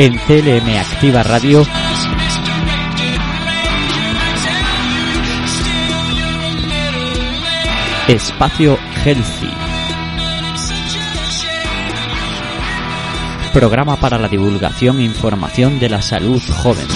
En 0.00 0.16
CLM 0.16 0.78
Activa 0.78 1.22
Radio. 1.22 1.62
Espacio 8.08 8.78
Healthy. 9.04 9.59
Programa 13.52 13.96
para 13.96 14.18
la 14.18 14.28
divulgación 14.28 15.00
e 15.00 15.04
información 15.04 15.78
de 15.78 15.88
la 15.88 16.00
salud 16.00 16.40
joven. 16.62 16.86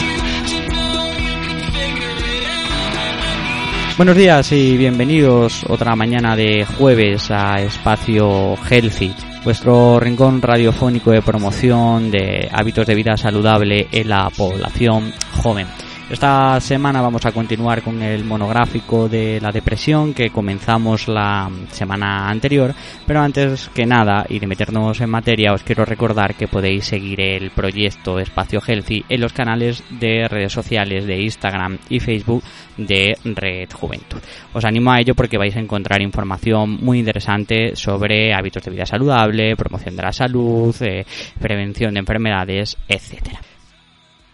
Buenos 3.96 4.16
días 4.16 4.52
y 4.52 4.76
bienvenidos 4.76 5.64
otra 5.68 5.94
mañana 5.96 6.36
de 6.36 6.64
jueves 6.64 7.30
a 7.30 7.60
Espacio 7.60 8.56
Healthy 8.68 9.14
vuestro 9.44 10.00
rincón 10.00 10.40
radiofónico 10.40 11.10
de 11.10 11.20
promoción 11.20 12.10
de 12.10 12.48
hábitos 12.50 12.86
de 12.86 12.94
vida 12.94 13.16
saludable 13.16 13.88
en 13.92 14.08
la 14.08 14.30
población 14.30 15.12
joven. 15.42 15.66
Esta 16.10 16.60
semana 16.60 17.00
vamos 17.00 17.24
a 17.24 17.32
continuar 17.32 17.80
con 17.80 18.02
el 18.02 18.24
monográfico 18.24 19.08
de 19.08 19.40
la 19.40 19.50
depresión 19.50 20.12
que 20.12 20.28
comenzamos 20.28 21.08
la 21.08 21.50
semana 21.70 22.28
anterior, 22.28 22.74
pero 23.06 23.22
antes 23.22 23.70
que 23.74 23.86
nada 23.86 24.26
y 24.28 24.38
de 24.38 24.46
meternos 24.46 25.00
en 25.00 25.08
materia 25.08 25.54
os 25.54 25.62
quiero 25.62 25.86
recordar 25.86 26.34
que 26.34 26.46
podéis 26.46 26.84
seguir 26.84 27.22
el 27.22 27.50
proyecto 27.52 28.18
Espacio 28.18 28.60
Healthy 28.60 29.06
en 29.08 29.20
los 29.22 29.32
canales 29.32 29.82
de 29.88 30.28
redes 30.28 30.52
sociales 30.52 31.06
de 31.06 31.22
Instagram 31.22 31.78
y 31.88 32.00
Facebook 32.00 32.44
de 32.76 33.16
Red 33.24 33.70
Juventud. 33.72 34.20
Os 34.52 34.64
animo 34.66 34.92
a 34.92 35.00
ello 35.00 35.14
porque 35.14 35.38
vais 35.38 35.56
a 35.56 35.60
encontrar 35.60 36.02
información 36.02 36.84
muy 36.84 36.98
interesante 36.98 37.74
sobre 37.76 38.34
hábitos 38.34 38.62
de 38.62 38.70
vida 38.70 38.84
saludable, 38.84 39.56
promoción 39.56 39.96
de 39.96 40.02
la 40.02 40.12
salud, 40.12 40.76
eh, 40.82 41.06
prevención 41.40 41.94
de 41.94 42.00
enfermedades, 42.00 42.76
etcétera. 42.86 43.40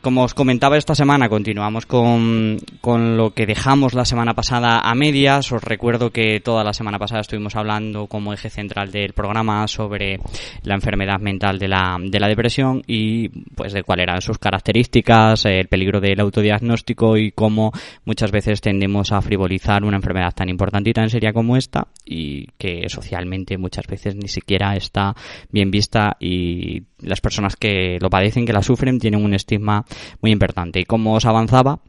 Como 0.01 0.25
os 0.25 0.33
comentaba 0.33 0.79
esta 0.79 0.95
semana, 0.95 1.29
continuamos 1.29 1.85
con, 1.85 2.57
con, 2.81 3.19
lo 3.19 3.35
que 3.35 3.45
dejamos 3.45 3.93
la 3.93 4.07
semana 4.07 4.33
pasada 4.33 4.79
a 4.79 4.95
medias. 4.95 5.53
Os 5.53 5.63
recuerdo 5.63 6.11
que 6.11 6.41
toda 6.41 6.65
la 6.65 6.73
semana 6.73 6.99
pasada 6.99 7.21
estuvimos 7.21 7.55
hablando 7.55 8.07
como 8.07 8.33
eje 8.33 8.49
central 8.49 8.93
del 8.93 9.13
programa 9.13 9.69
sobre 9.69 10.19
la 10.63 10.75
enfermedad 10.75 11.21
mental 11.21 11.59
de 11.59 11.69
la, 11.69 11.99
de 12.03 12.19
la 12.19 12.29
depresión 12.29 12.83
y 12.87 13.29
pues 13.29 13.75
de 13.75 13.83
cuáles 13.83 14.05
eran 14.05 14.23
sus 14.23 14.39
características, 14.39 15.45
el 15.45 15.69
peligro 15.69 16.01
del 16.01 16.21
autodiagnóstico 16.21 17.19
y 17.19 17.33
cómo 17.33 17.71
muchas 18.07 18.31
veces 18.33 18.63
tendemos 18.63 19.13
a 19.13 19.21
frivolizar 19.21 19.85
una 19.85 19.99
enfermedad 19.99 20.33
tan 20.35 20.49
importante 20.49 20.89
y 20.89 20.95
tan 20.95 21.11
seria 21.11 21.35
como 21.35 21.59
esta 21.59 21.89
y 22.07 22.47
que 22.57 22.89
socialmente 22.89 23.59
muchas 23.59 23.87
veces 23.87 24.17
ni 24.17 24.29
siquiera 24.29 24.75
está 24.77 25.15
bien 25.51 25.71
vista 25.71 26.17
y 26.19 26.85
las 27.03 27.21
personas 27.21 27.57
que 27.57 27.99
lo 28.01 28.11
padecen, 28.11 28.47
que 28.47 28.53
la 28.53 28.63
sufren, 28.63 28.99
tienen 28.99 29.25
un 29.25 29.35
estigma 29.35 29.85
muy 30.21 30.31
importante. 30.31 30.81
Y 30.81 30.85
como 30.85 31.15
os 31.15 31.27
avanzaba, 31.27 31.81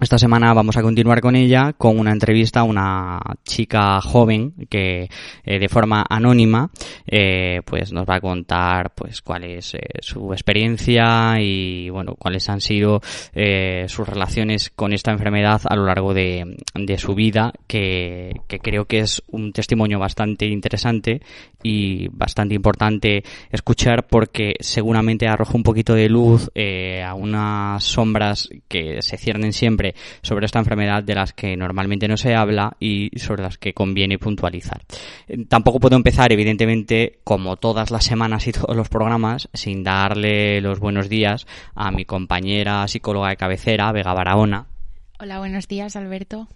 esta 0.00 0.18
semana 0.18 0.52
vamos 0.52 0.76
a 0.76 0.82
continuar 0.82 1.20
con 1.20 1.36
ella 1.36 1.72
con 1.72 2.00
una 2.00 2.10
entrevista 2.10 2.60
a 2.60 2.64
una 2.64 3.20
chica 3.44 4.00
joven 4.00 4.52
que 4.68 5.08
eh, 5.44 5.58
de 5.60 5.68
forma 5.68 6.04
anónima 6.08 6.70
eh, 7.06 7.62
pues 7.64 7.92
nos 7.92 8.04
va 8.04 8.16
a 8.16 8.20
contar 8.20 8.92
pues 8.94 9.22
cuál 9.22 9.44
es 9.44 9.74
eh, 9.74 9.78
su 10.00 10.32
experiencia 10.32 11.36
y 11.40 11.90
bueno 11.90 12.16
cuáles 12.16 12.48
han 12.48 12.60
sido 12.60 13.00
sus 13.86 14.08
relaciones 14.08 14.70
con 14.70 14.92
esta 14.92 15.12
enfermedad 15.12 15.62
a 15.64 15.76
lo 15.76 15.86
largo 15.86 16.12
de, 16.12 16.56
de 16.74 16.98
su 16.98 17.14
vida 17.14 17.52
que, 17.68 18.40
que, 18.48 18.58
creo 18.58 18.86
que 18.86 18.98
es 18.98 19.22
un 19.28 19.52
testimonio 19.52 20.00
bastante 20.00 20.46
interesante 20.46 21.20
y 21.64 22.06
bastante 22.12 22.54
importante 22.54 23.24
escuchar 23.50 24.06
porque 24.06 24.54
seguramente 24.60 25.26
arroja 25.26 25.56
un 25.56 25.64
poquito 25.64 25.94
de 25.94 26.08
luz 26.08 26.50
a 27.04 27.14
unas 27.14 27.82
sombras 27.82 28.50
que 28.68 29.02
se 29.02 29.16
ciernen 29.16 29.52
siempre 29.52 29.94
sobre 30.22 30.46
esta 30.46 30.60
enfermedad 30.60 31.02
de 31.02 31.14
las 31.14 31.32
que 31.32 31.56
normalmente 31.56 32.06
no 32.06 32.16
se 32.16 32.34
habla 32.34 32.76
y 32.78 33.10
sobre 33.18 33.42
las 33.42 33.58
que 33.58 33.72
conviene 33.72 34.18
puntualizar. 34.18 34.82
Eh, 35.28 35.44
tampoco 35.46 35.80
puedo 35.80 35.96
empezar, 35.96 36.32
evidentemente, 36.32 37.20
como 37.24 37.56
todas 37.56 37.90
las 37.90 38.04
semanas 38.04 38.46
y 38.46 38.52
todos 38.52 38.76
los 38.76 38.88
programas, 38.88 39.48
sin 39.52 39.82
darle 39.82 40.60
los 40.60 40.78
buenos 40.78 41.08
días 41.08 41.46
a 41.74 41.90
mi 41.90 42.04
compañera 42.04 42.86
psicóloga 42.86 43.30
de 43.30 43.36
cabecera, 43.36 43.92
Vega 43.92 44.12
Barahona. 44.12 44.66
Hola, 45.18 45.38
buenos 45.38 45.68
días, 45.68 45.96
Alberto. 45.96 46.48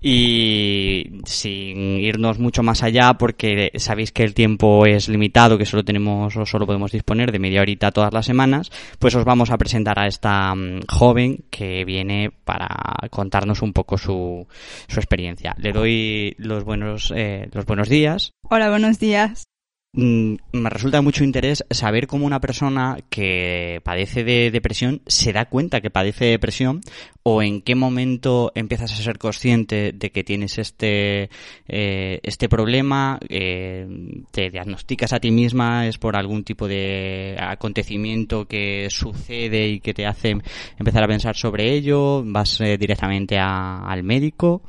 Y 0.00 1.20
sin 1.24 1.98
irnos 1.98 2.38
mucho 2.38 2.62
más 2.62 2.82
allá, 2.82 3.14
porque 3.14 3.70
sabéis 3.76 4.12
que 4.12 4.24
el 4.24 4.34
tiempo 4.34 4.86
es 4.86 5.08
limitado, 5.08 5.58
que 5.58 5.66
solo 5.66 5.84
tenemos 5.84 6.36
o 6.36 6.46
solo 6.46 6.66
podemos 6.66 6.92
disponer 6.92 7.32
de 7.32 7.38
media 7.38 7.60
horita 7.60 7.90
todas 7.90 8.12
las 8.12 8.26
semanas, 8.26 8.70
pues 8.98 9.14
os 9.14 9.24
vamos 9.24 9.50
a 9.50 9.58
presentar 9.58 9.98
a 9.98 10.06
esta 10.06 10.54
mm, 10.54 10.80
joven 10.88 11.44
que 11.50 11.84
viene 11.84 12.30
para 12.44 12.68
contarnos 13.10 13.62
un 13.62 13.72
poco 13.72 13.98
su, 13.98 14.46
su 14.88 15.00
experiencia. 15.00 15.54
Le 15.58 15.72
doy 15.72 16.34
los 16.38 16.64
buenos, 16.64 17.12
eh, 17.14 17.48
los 17.52 17.66
buenos 17.66 17.88
días. 17.88 18.32
Hola, 18.48 18.70
buenos 18.70 18.98
días. 18.98 19.44
Mm, 19.92 20.36
me 20.52 20.70
resulta 20.70 21.02
mucho 21.02 21.24
interés 21.24 21.64
saber 21.68 22.06
cómo 22.06 22.24
una 22.24 22.40
persona 22.40 22.98
que 23.10 23.80
padece 23.82 24.22
de 24.22 24.52
depresión 24.52 25.02
se 25.06 25.32
da 25.32 25.46
cuenta 25.46 25.80
que 25.80 25.90
padece 25.90 26.26
depresión 26.26 26.80
o 27.24 27.42
en 27.42 27.60
qué 27.60 27.74
momento 27.74 28.52
empiezas 28.54 28.92
a 28.92 29.02
ser 29.02 29.18
consciente 29.18 29.90
de 29.92 30.12
que 30.12 30.22
tienes 30.22 30.58
este, 30.58 31.28
eh, 31.66 32.20
este 32.22 32.48
problema, 32.48 33.18
eh, 33.28 33.84
te 34.30 34.50
diagnosticas 34.50 35.12
a 35.12 35.18
ti 35.18 35.32
misma, 35.32 35.88
es 35.88 35.98
por 35.98 36.16
algún 36.16 36.44
tipo 36.44 36.68
de 36.68 37.36
acontecimiento 37.40 38.46
que 38.46 38.86
sucede 38.90 39.68
y 39.70 39.80
que 39.80 39.92
te 39.92 40.06
hace 40.06 40.36
empezar 40.78 41.02
a 41.02 41.08
pensar 41.08 41.34
sobre 41.34 41.74
ello, 41.74 42.22
vas 42.24 42.60
eh, 42.60 42.78
directamente 42.78 43.38
al 43.40 44.04
médico. 44.04 44.62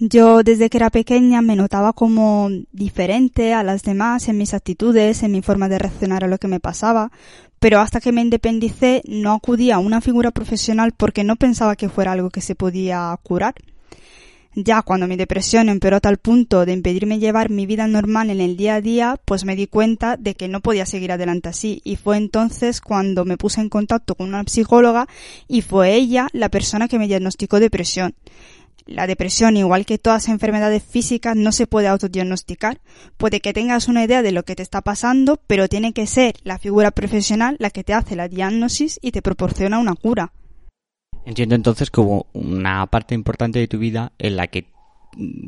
Yo 0.00 0.44
desde 0.44 0.70
que 0.70 0.78
era 0.78 0.90
pequeña 0.90 1.42
me 1.42 1.56
notaba 1.56 1.92
como 1.92 2.50
diferente 2.70 3.52
a 3.52 3.64
las 3.64 3.82
demás 3.82 4.28
en 4.28 4.38
mis 4.38 4.54
actitudes, 4.54 5.24
en 5.24 5.32
mi 5.32 5.42
forma 5.42 5.68
de 5.68 5.80
reaccionar 5.80 6.22
a 6.22 6.28
lo 6.28 6.38
que 6.38 6.46
me 6.46 6.60
pasaba, 6.60 7.10
pero 7.58 7.80
hasta 7.80 8.00
que 8.00 8.12
me 8.12 8.20
independicé 8.20 9.02
no 9.08 9.32
acudía 9.32 9.74
a 9.74 9.80
una 9.80 10.00
figura 10.00 10.30
profesional 10.30 10.92
porque 10.96 11.24
no 11.24 11.34
pensaba 11.34 11.74
que 11.74 11.88
fuera 11.88 12.12
algo 12.12 12.30
que 12.30 12.40
se 12.40 12.54
podía 12.54 13.18
curar. 13.24 13.56
Ya 14.54 14.82
cuando 14.82 15.08
mi 15.08 15.16
depresión 15.16 15.68
empeoró 15.68 15.96
a 15.96 16.00
tal 16.00 16.18
punto 16.18 16.64
de 16.64 16.72
impedirme 16.72 17.18
llevar 17.18 17.50
mi 17.50 17.66
vida 17.66 17.86
normal 17.88 18.30
en 18.30 18.40
el 18.40 18.56
día 18.56 18.76
a 18.76 18.80
día, 18.80 19.20
pues 19.24 19.44
me 19.44 19.56
di 19.56 19.66
cuenta 19.66 20.16
de 20.16 20.34
que 20.34 20.48
no 20.48 20.60
podía 20.60 20.86
seguir 20.86 21.10
adelante 21.10 21.48
así 21.48 21.80
y 21.84 21.96
fue 21.96 22.16
entonces 22.16 22.80
cuando 22.80 23.24
me 23.24 23.36
puse 23.36 23.60
en 23.60 23.68
contacto 23.68 24.14
con 24.14 24.28
una 24.28 24.44
psicóloga 24.46 25.08
y 25.48 25.62
fue 25.62 25.94
ella 25.94 26.28
la 26.32 26.48
persona 26.48 26.86
que 26.86 26.98
me 26.98 27.08
diagnosticó 27.08 27.58
depresión. 27.58 28.14
La 28.88 29.06
depresión, 29.06 29.58
igual 29.58 29.84
que 29.84 29.98
todas 29.98 30.24
las 30.24 30.32
enfermedades 30.32 30.82
físicas, 30.82 31.36
no 31.36 31.52
se 31.52 31.66
puede 31.66 31.88
autodiagnosticar. 31.88 32.80
Puede 33.18 33.40
que 33.40 33.52
tengas 33.52 33.86
una 33.86 34.02
idea 34.02 34.22
de 34.22 34.32
lo 34.32 34.44
que 34.44 34.56
te 34.56 34.62
está 34.62 34.80
pasando, 34.80 35.38
pero 35.46 35.68
tiene 35.68 35.92
que 35.92 36.06
ser 36.06 36.36
la 36.42 36.58
figura 36.58 36.90
profesional 36.90 37.56
la 37.58 37.68
que 37.68 37.84
te 37.84 37.92
hace 37.92 38.16
la 38.16 38.28
diagnosis 38.28 38.98
y 39.02 39.12
te 39.12 39.20
proporciona 39.20 39.78
una 39.78 39.94
cura. 39.94 40.32
Entiendo 41.26 41.54
entonces 41.54 41.90
que 41.90 42.00
hubo 42.00 42.28
una 42.32 42.86
parte 42.86 43.14
importante 43.14 43.58
de 43.58 43.68
tu 43.68 43.78
vida 43.78 44.12
en 44.18 44.36
la 44.36 44.46
que 44.46 44.70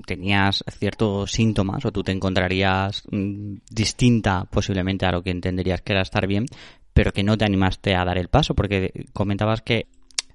tenías 0.04 0.62
ciertos 0.78 1.32
síntomas 1.32 1.82
o 1.86 1.93
tú 1.93 2.02
te 2.02 2.12
encontrarías 2.12 3.04
mm, 3.10 3.54
distinta 3.70 4.44
posiblemente 4.50 5.06
a 5.06 5.12
lo 5.12 5.22
que 5.22 5.31
entenderías 5.31 5.81
que 5.81 5.94
era 5.94 6.02
estar 6.02 6.26
bien, 6.26 6.44
pero 6.93 7.14
que 7.14 7.22
no 7.22 7.38
te 7.38 7.46
animaste 7.46 7.94
a 7.94 8.04
dar 8.04 8.19
el 8.19 8.28
paso 8.28 8.54
porque 8.54 9.06
comentabas 9.14 9.62
que 9.62 9.86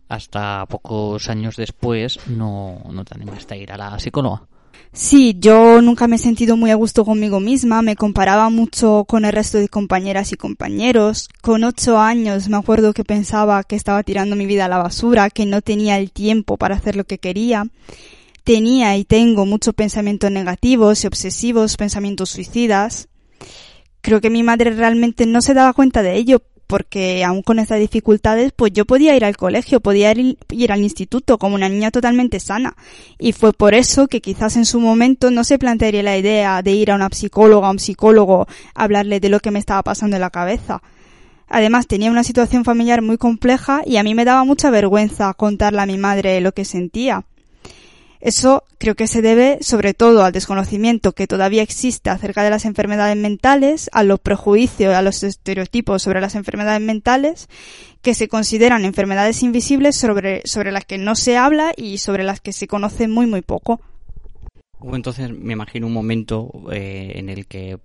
hasta 0.08 0.66
pocos 0.68 1.30
años 1.30 1.56
después 1.56 2.20
no, 2.28 2.82
no 2.92 3.06
te 3.06 3.16
animaste 3.16 3.54
a 3.54 3.58
ir 3.58 3.72
a 3.72 3.78
la 3.78 4.00
psicóloga. 4.00 4.44
Sí, 4.96 5.36
yo 5.40 5.82
nunca 5.82 6.08
me 6.08 6.16
he 6.16 6.20
sentido 6.20 6.56
muy 6.56 6.72
a 6.72 6.76
gusto 6.76 7.04
conmigo 7.04 7.42
misma, 7.42 7.82
me 7.82 7.98
comparaba 7.98 8.50
mucho 8.50 9.04
con 9.06 9.26
el 9.26 9.34
resto 9.34 9.58
de 9.58 9.68
compañeras 9.68 10.32
y 10.32 10.38
compañeros. 10.38 11.28
Con 11.42 11.66
ocho 11.66 12.00
años 12.00 12.48
me 12.48 12.56
acuerdo 12.56 12.94
que 12.94 13.04
pensaba 13.04 13.62
que 13.66 13.76
estaba 13.76 14.04
tirando 14.04 14.38
mi 14.38 14.46
vida 14.46 14.66
a 14.66 14.70
la 14.70 14.78
basura, 14.78 15.30
que 15.30 15.46
no 15.46 15.62
tenía 15.62 15.98
el 15.98 16.14
tiempo 16.14 16.56
para 16.56 16.76
hacer 16.76 16.96
lo 16.96 17.04
que 17.04 17.18
quería. 17.18 17.68
Tenía 18.46 18.96
y 18.96 19.04
tengo 19.04 19.46
muchos 19.46 19.74
pensamientos 19.74 20.32
negativos 20.32 21.04
y 21.04 21.08
obsesivos, 21.08 21.76
pensamientos 21.76 22.30
suicidas. 22.30 23.10
Creo 24.00 24.22
que 24.22 24.30
mi 24.30 24.44
madre 24.44 24.70
realmente 24.70 25.26
no 25.26 25.42
se 25.42 25.54
daba 25.54 25.74
cuenta 25.74 26.04
de 26.04 26.16
ello, 26.16 26.42
porque 26.68 27.24
aún 27.24 27.42
con 27.42 27.60
estas 27.60 27.80
dificultades, 27.80 28.52
pues 28.56 28.74
yo 28.74 28.86
podía 28.86 29.16
ir 29.16 29.26
al 29.26 29.38
colegio, 29.38 29.80
podía 29.80 30.12
ir, 30.12 30.72
al 30.72 30.82
instituto 30.82 31.38
como 31.38 31.56
una 31.56 31.70
niña 31.70 31.92
totalmente 31.92 32.40
sana. 32.40 32.76
Y 33.20 33.34
fue 33.34 33.54
por 33.54 33.74
eso 33.74 34.08
que 34.08 34.22
quizás 34.22 34.56
en 34.56 34.66
su 34.66 34.80
momento 34.80 35.32
no 35.32 35.44
se 35.44 35.60
plantearía 35.60 36.04
la 36.04 36.18
idea 36.18 36.62
de 36.62 36.72
ir 36.72 36.92
a 36.92 36.96
una 36.96 37.10
psicóloga 37.12 37.70
o 37.70 37.72
un 37.72 37.80
psicólogo 37.80 38.48
a 38.74 38.84
hablarle 38.84 39.20
de 39.20 39.30
lo 39.30 39.40
que 39.40 39.52
me 39.52 39.60
estaba 39.60 39.84
pasando 39.84 40.16
en 40.16 40.22
la 40.22 40.30
cabeza. 40.30 40.82
Además 41.48 41.88
tenía 41.88 42.10
una 42.10 42.24
situación 42.24 42.66
familiar 42.66 43.02
muy 43.02 43.18
compleja 43.18 43.84
y 43.86 43.98
a 43.98 44.04
mí 44.04 44.16
me 44.16 44.26
daba 44.26 44.44
mucha 44.44 44.72
vergüenza 44.72 45.34
contarle 45.36 45.82
a 45.82 45.86
mi 45.86 45.98
madre 45.98 46.42
lo 46.42 46.54
que 46.54 46.66
sentía. 46.66 47.26
Eso 48.26 48.64
creo 48.80 48.96
que 48.96 49.06
se 49.06 49.22
debe 49.22 49.60
sobre 49.62 49.94
todo 49.94 50.26
al 50.26 50.32
desconocimiento 50.32 51.12
que 51.12 51.28
todavía 51.28 51.62
existe 51.62 52.10
acerca 52.10 52.42
de 52.42 52.50
las 52.50 52.66
enfermedades 52.66 53.16
mentales, 53.16 53.88
a 53.94 54.02
los 54.02 54.20
prejuicios, 54.20 54.96
a 54.96 55.04
los 55.04 55.22
estereotipos 55.22 56.02
sobre 56.02 56.22
las 56.22 56.34
enfermedades 56.34 56.82
mentales, 56.82 57.48
que 58.02 58.16
se 58.16 58.28
consideran 58.28 58.84
enfermedades 58.84 59.44
invisibles 59.44 59.96
sobre, 59.96 60.42
sobre 60.46 60.72
las 60.72 60.86
que 60.86 60.98
no 60.98 61.14
se 61.14 61.38
habla 61.38 61.72
y 61.78 62.00
sobre 62.00 62.24
las 62.24 62.42
que 62.42 62.52
se 62.52 62.66
conoce 62.66 63.08
muy 63.08 63.28
muy 63.28 63.44
poco. 63.44 63.80
Hubo 64.80 64.96
entonces, 64.96 65.30
me 65.30 65.54
imagino, 65.54 65.86
un 65.86 65.94
momento 65.94 66.52
eh, 66.72 67.12
en 67.14 67.30
el 67.30 67.46
que 67.46 67.78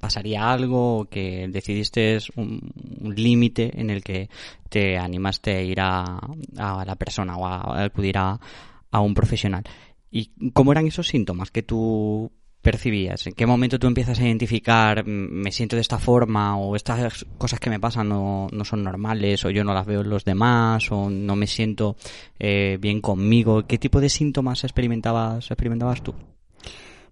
pasaría 0.00 0.50
algo, 0.50 0.98
o 0.98 1.04
que 1.04 1.46
decidiste 1.48 2.18
un, 2.34 2.72
límite 3.14 3.70
en 3.80 3.90
el 3.90 4.02
que 4.02 4.28
te 4.68 4.98
animaste 4.98 5.54
a 5.54 5.62
ir 5.62 5.80
a, 5.80 6.18
a 6.58 6.84
la 6.84 6.96
persona 6.96 7.36
o 7.36 7.46
a 7.46 7.84
acudir 7.84 8.18
a, 8.18 8.40
a 8.94 9.00
un 9.00 9.12
profesional. 9.12 9.64
¿Y 10.08 10.30
cómo 10.52 10.70
eran 10.70 10.86
esos 10.86 11.08
síntomas 11.08 11.50
que 11.50 11.64
tú 11.64 12.30
percibías? 12.62 13.26
¿En 13.26 13.32
qué 13.34 13.44
momento 13.44 13.80
tú 13.80 13.88
empiezas 13.88 14.20
a 14.20 14.24
identificar, 14.24 15.04
me 15.04 15.50
siento 15.50 15.74
de 15.74 15.82
esta 15.82 15.98
forma, 15.98 16.56
o 16.56 16.76
estas 16.76 17.26
cosas 17.36 17.58
que 17.58 17.70
me 17.70 17.80
pasan 17.80 18.08
no, 18.08 18.46
no 18.52 18.64
son 18.64 18.84
normales, 18.84 19.44
o 19.44 19.50
yo 19.50 19.64
no 19.64 19.74
las 19.74 19.84
veo 19.84 20.02
en 20.02 20.10
los 20.10 20.24
demás, 20.24 20.92
o 20.92 21.10
no 21.10 21.34
me 21.34 21.48
siento 21.48 21.96
eh, 22.38 22.78
bien 22.80 23.00
conmigo? 23.00 23.66
¿Qué 23.66 23.78
tipo 23.78 24.00
de 24.00 24.08
síntomas 24.08 24.62
experimentabas, 24.62 25.50
experimentabas 25.50 26.00
tú? 26.00 26.14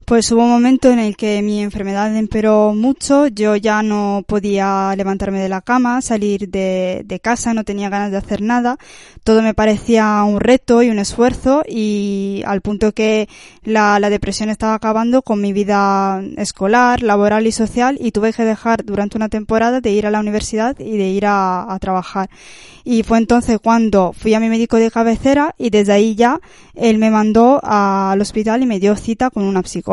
Pues 0.05 0.33
hubo 0.33 0.43
un 0.43 0.51
momento 0.51 0.91
en 0.91 0.99
el 0.99 1.17
que 1.17 1.43
mi 1.43 1.63
enfermedad 1.63 2.15
empeoró 2.17 2.75
mucho, 2.75 3.29
yo 3.29 3.55
ya 3.55 3.83
no 3.83 4.25
podía 4.27 4.93
levantarme 4.97 5.39
de 5.39 5.49
la 5.49 5.61
cama, 5.61 6.03
salir 6.03 6.49
de, 6.49 7.21
casa, 7.23 7.55
no 7.55 7.63
tenía 7.63 7.89
ganas 7.89 8.11
de 8.11 8.17
hacer 8.17 8.43
nada, 8.43 8.79
todo 9.23 9.43
me 9.43 9.55
parecía 9.55 10.25
un 10.25 10.41
reto 10.41 10.83
y 10.83 10.91
un 10.91 10.99
esfuerzo 10.99 11.63
y 11.69 12.43
al 12.47 12.63
punto 12.63 12.93
que 12.93 13.29
la, 13.63 14.01
la 14.01 14.11
depresión 14.11 14.51
estaba 14.51 14.75
acabando 14.75 15.23
con 15.23 15.41
mi 15.41 15.53
vida 15.53 16.21
escolar, 16.37 17.03
laboral 17.03 17.47
y 17.47 17.53
social 17.53 17.97
y 18.01 18.11
tuve 18.11 18.33
que 18.33 18.45
dejar 18.45 18.85
durante 18.85 19.17
una 19.17 19.29
temporada 19.29 19.81
de 19.81 19.93
ir 19.93 20.07
a 20.07 20.11
la 20.11 20.21
universidad 20.21 20.79
y 20.81 20.97
de 20.97 21.09
ir 21.11 21.27
a, 21.27 21.73
a 21.73 21.79
trabajar. 21.79 22.29
Y 22.85 23.05
fue 23.05 23.19
entonces 23.19 23.61
cuando 23.63 24.13
fui 24.13 24.35
a 24.35 24.41
mi 24.41 24.49
médico 24.49 24.77
de 24.77 24.91
cabecera 24.91 25.55
y 25.57 25.71
desde 25.71 25.93
ahí 25.93 26.17
ya 26.17 26.41
él 26.75 26.99
me 26.99 27.11
mandó 27.11 27.61
al 27.63 28.21
hospital 28.21 28.63
y 28.63 28.67
me 28.67 28.81
dio 28.81 28.97
cita 28.97 29.31
con 29.31 29.45
una 29.45 29.63
psicóloga. 29.63 29.92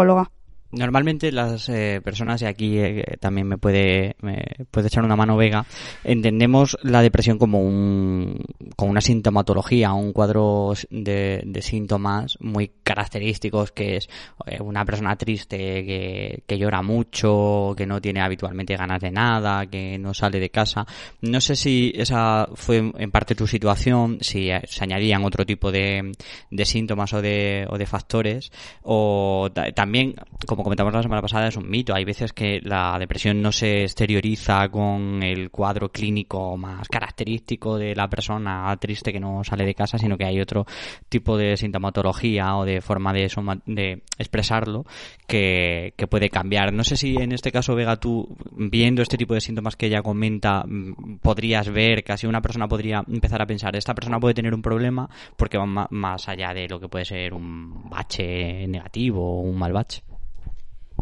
Normalmente 0.71 1.31
las 1.31 1.67
eh, 1.69 1.99
personas, 2.03 2.43
y 2.43 2.45
aquí 2.45 2.77
eh, 2.77 3.17
también 3.19 3.47
me 3.47 3.57
puede, 3.57 4.15
me 4.21 4.43
puede 4.69 4.87
echar 4.87 5.03
una 5.03 5.15
mano 5.15 5.35
Vega, 5.35 5.65
entendemos 6.03 6.77
la 6.83 7.01
depresión 7.01 7.39
como, 7.39 7.59
un, 7.61 8.43
como 8.75 8.91
una 8.91 9.01
sintomatología, 9.01 9.93
un 9.93 10.13
cuadro 10.13 10.73
de, 10.91 11.41
de 11.43 11.61
síntomas 11.63 12.37
muy 12.39 12.67
característicos, 12.89 13.71
que 13.71 13.97
es 13.97 14.09
eh, 14.47 14.59
una 14.59 14.83
persona 14.83 15.15
triste, 15.15 15.57
que, 15.57 16.43
que 16.47 16.57
llora 16.57 16.81
mucho, 16.81 17.75
que 17.77 17.85
no 17.85 18.01
tiene 18.01 18.21
habitualmente 18.21 18.75
ganas 18.75 18.99
de 18.99 19.11
nada, 19.11 19.67
que 19.67 19.99
no 19.99 20.15
sale 20.15 20.39
de 20.39 20.49
casa. 20.49 20.87
No 21.21 21.39
sé 21.39 21.55
si 21.55 21.93
esa 21.95 22.49
fue 22.55 22.77
en 22.77 23.11
parte 23.11 23.35
tu 23.35 23.45
situación, 23.45 24.17
si 24.21 24.49
se 24.65 24.83
añadían 24.83 25.23
otro 25.23 25.45
tipo 25.45 25.71
de, 25.71 26.11
de 26.49 26.65
síntomas 26.65 27.13
o 27.13 27.21
de, 27.21 27.67
o 27.69 27.77
de 27.77 27.85
factores, 27.85 28.51
o 28.81 29.49
también, 29.75 30.15
como 30.47 30.63
comentamos 30.63 30.91
la 30.91 31.03
semana 31.03 31.21
pasada, 31.21 31.47
es 31.47 31.57
un 31.57 31.69
mito. 31.69 31.93
Hay 31.93 32.05
veces 32.05 32.33
que 32.33 32.59
la 32.63 32.97
depresión 32.97 33.39
no 33.39 33.51
se 33.51 33.83
exterioriza 33.83 34.67
con 34.69 35.21
el 35.21 35.51
cuadro 35.51 35.89
clínico 35.89 36.57
más 36.57 36.87
característico 36.87 37.77
de 37.77 37.93
la 37.95 38.09
persona 38.09 38.75
triste 38.77 39.13
que 39.13 39.19
no 39.19 39.43
sale 39.43 39.65
de 39.65 39.75
casa, 39.75 39.99
sino 39.99 40.17
que 40.17 40.25
hay 40.25 40.41
otro 40.41 40.65
tipo 41.07 41.37
de 41.37 41.55
sintomatología 41.55 42.55
o 42.55 42.65
de 42.65 42.78
forma 42.81 43.13
de, 43.13 44.01
expresarlo 44.17 44.85
que, 45.27 45.93
puede 46.09 46.29
cambiar. 46.29 46.73
No 46.73 46.83
sé 46.83 46.97
si 46.97 47.15
en 47.17 47.31
este 47.31 47.51
caso, 47.51 47.75
Vega, 47.75 47.97
tú, 47.97 48.35
viendo 48.51 49.01
este 49.01 49.17
tipo 49.17 49.33
de 49.33 49.41
síntomas 49.41 49.75
que 49.75 49.87
ella 49.87 50.01
comenta, 50.01 50.63
mm, 50.65 51.19
podrías 51.21 51.69
ver 51.69 52.03
que 52.03 52.13
así 52.13 52.27
una 52.27 52.41
persona 52.41 52.67
podría 52.67 53.03
empezar 53.07 53.41
a 53.41 53.45
pensar, 53.45 53.75
esta 53.75 53.93
persona 53.93 54.19
puede 54.19 54.33
tener 54.33 54.53
un 54.53 54.61
problema 54.61 55.09
porque 55.37 55.57
va 55.57 55.87
más 55.89 56.27
allá 56.27 56.53
de 56.53 56.67
lo 56.67 56.79
que 56.79 56.87
puede 56.87 57.05
ser 57.05 57.33
un 57.33 57.89
bache 57.89 58.67
negativo 58.67 59.39
o 59.39 59.41
un 59.41 59.57
mal 59.57 59.73
bache. 59.73 60.01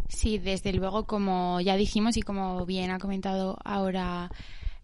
Sí, 0.07 0.37
desde 0.37 0.73
luego, 0.73 1.05
como 1.05 1.59
ya 1.61 1.75
dijimos 1.75 2.17
y 2.17 2.21
como 2.21 2.65
bien 2.65 2.91
ha 2.91 2.99
comentado 2.99 3.57
ahora 3.63 4.29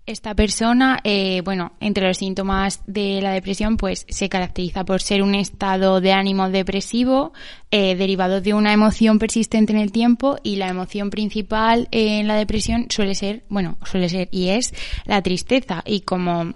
esta 0.05 0.35
persona, 0.35 0.99
eh, 1.03 1.41
bueno, 1.45 1.73
entre 1.79 2.07
los 2.07 2.17
síntomas 2.17 2.81
de 2.87 3.21
la 3.21 3.31
depresión, 3.31 3.77
pues 3.77 4.05
se 4.09 4.27
caracteriza 4.27 4.83
por 4.83 5.01
ser 5.01 5.21
un 5.21 5.33
estado 5.33 6.01
de 6.01 6.11
ánimo 6.11 6.49
depresivo 6.49 7.31
eh, 7.71 7.95
derivado 7.95 8.41
de 8.41 8.53
una 8.53 8.73
emoción 8.73 9.17
persistente 9.17 9.71
en 9.71 9.79
el 9.79 9.91
tiempo 9.91 10.37
y 10.43 10.57
la 10.57 10.67
emoción 10.67 11.09
principal 11.09 11.87
en 11.91 12.27
la 12.27 12.35
depresión 12.35 12.87
suele 12.89 13.15
ser, 13.15 13.45
bueno, 13.47 13.77
suele 13.85 14.09
ser 14.09 14.27
y 14.31 14.49
es 14.49 14.73
la 15.05 15.21
tristeza. 15.21 15.83
Y 15.85 16.01
como 16.01 16.53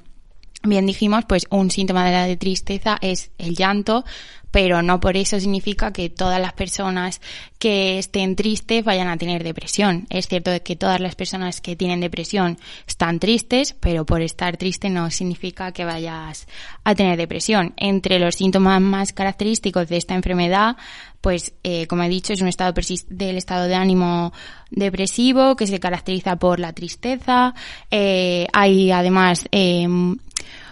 bien 0.63 0.85
dijimos, 0.85 1.25
pues 1.25 1.45
un 1.49 1.71
síntoma 1.71 2.05
de 2.05 2.11
la 2.11 2.37
tristeza 2.37 2.97
es 3.01 3.31
el 3.37 3.55
llanto, 3.55 4.03
pero 4.51 4.81
no 4.81 4.99
por 4.99 5.17
eso 5.17 5.39
significa 5.39 5.91
que 5.91 6.09
todas 6.09 6.39
las 6.39 6.53
personas 6.53 7.21
que 7.59 7.99
estén 7.99 8.35
tristes 8.35 8.83
vayan 8.83 9.07
a 9.07 9.17
tener 9.17 9.43
depresión. 9.43 10.07
Es 10.09 10.27
cierto 10.27 10.51
que 10.63 10.75
todas 10.75 10.99
las 10.99 11.15
personas 11.15 11.61
que 11.61 11.75
tienen 11.75 11.99
depresión 11.99 12.57
están 12.87 13.19
tristes, 13.19 13.75
pero 13.79 14.05
por 14.05 14.21
estar 14.21 14.57
triste 14.57 14.89
no 14.89 15.11
significa 15.11 15.71
que 15.73 15.85
vayas 15.85 16.47
a 16.83 16.95
tener 16.95 17.17
depresión. 17.17 17.73
Entre 17.77 18.19
los 18.19 18.35
síntomas 18.35 18.81
más 18.81 19.13
característicos 19.13 19.89
de 19.89 19.97
esta 19.97 20.15
enfermedad, 20.15 20.77
pues 21.21 21.53
eh, 21.63 21.87
como 21.87 22.03
he 22.03 22.09
dicho, 22.09 22.33
es 22.33 22.41
un 22.41 22.47
estado 22.47 22.73
del 23.09 23.37
estado 23.37 23.67
de 23.67 23.75
ánimo 23.75 24.33
depresivo 24.69 25.55
que 25.55 25.67
se 25.67 25.79
caracteriza 25.79 26.37
por 26.37 26.59
la 26.59 26.73
tristeza. 26.73 27.53
Eh, 27.91 28.47
hay 28.53 28.91
además 28.91 29.45
eh, 29.51 29.87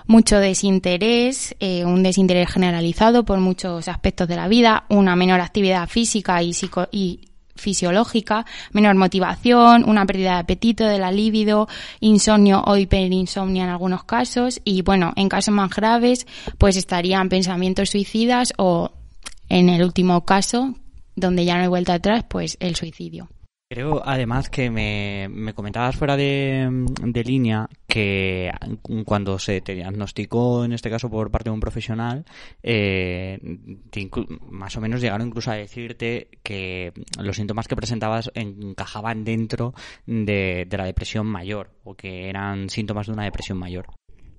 mucho 0.07 0.39
desinterés, 0.39 1.55
eh, 1.59 1.85
un 1.85 2.03
desinterés 2.03 2.49
generalizado 2.49 3.25
por 3.25 3.39
muchos 3.39 3.87
aspectos 3.87 4.27
de 4.27 4.35
la 4.35 4.47
vida, 4.47 4.85
una 4.89 5.15
menor 5.15 5.41
actividad 5.41 5.87
física 5.87 6.41
y, 6.43 6.53
psico 6.53 6.87
y 6.91 7.21
fisiológica, 7.55 8.45
menor 8.71 8.95
motivación, 8.95 9.87
una 9.87 10.05
pérdida 10.05 10.33
de 10.33 10.39
apetito, 10.39 10.85
de 10.85 10.99
la 10.99 11.11
libido, 11.11 11.67
insomnio 12.01 12.61
o 12.65 12.77
hiperinsomnia 12.77 13.63
en 13.63 13.69
algunos 13.69 14.03
casos 14.03 14.61
y 14.63 14.81
bueno, 14.81 15.13
en 15.15 15.29
casos 15.29 15.53
más 15.53 15.73
graves 15.73 16.27
pues 16.57 16.75
estarían 16.77 17.29
pensamientos 17.29 17.89
suicidas 17.89 18.53
o 18.57 18.91
en 19.49 19.69
el 19.69 19.83
último 19.83 20.25
caso, 20.25 20.75
donde 21.15 21.45
ya 21.45 21.55
no 21.55 21.61
hay 21.61 21.67
vuelta 21.67 21.93
atrás, 21.93 22.25
pues 22.27 22.57
el 22.59 22.75
suicidio. 22.75 23.29
Creo 23.75 24.01
además 24.05 24.49
que 24.49 24.69
me, 24.69 25.53
comentabas 25.53 25.97
fuera 25.97 26.15
de, 26.15 27.21
línea 27.25 27.67
que 27.85 28.49
cuando 29.03 29.37
se 29.37 29.59
te 29.59 29.75
diagnosticó, 29.75 30.63
en 30.63 30.71
este 30.71 30.89
caso 30.89 31.09
por 31.09 31.29
parte 31.29 31.49
de 31.49 31.55
un 31.55 31.59
profesional, 31.59 32.23
eh, 32.63 33.37
más 34.49 34.77
o 34.77 34.79
menos 34.79 35.01
llegaron 35.01 35.27
incluso 35.27 35.51
a 35.51 35.55
decirte 35.55 36.29
que 36.41 36.93
los 37.19 37.35
síntomas 37.35 37.67
que 37.67 37.75
presentabas 37.75 38.31
encajaban 38.33 39.25
dentro 39.25 39.73
de, 40.05 40.65
la 40.71 40.85
depresión 40.85 41.27
mayor 41.27 41.69
o 41.83 41.95
que 41.95 42.29
eran 42.29 42.69
síntomas 42.69 43.07
de 43.07 43.11
una 43.11 43.25
depresión 43.25 43.57
mayor. 43.57 43.87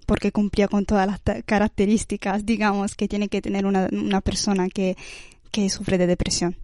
Porque 0.07 0.33
cumplía 0.33 0.67
con 0.67 0.87
todas 0.87 1.07
las 1.07 1.21
características, 1.45 2.47
digamos, 2.47 2.95
que 2.95 3.07
tiene 3.07 3.29
que 3.29 3.43
tener 3.43 3.67
una, 3.67 3.87
una 3.93 4.23
persona 4.23 4.71
que, 4.71 4.97
que 5.51 5.69
sufre 5.69 5.99
de 5.99 6.07
depresión 6.07 6.57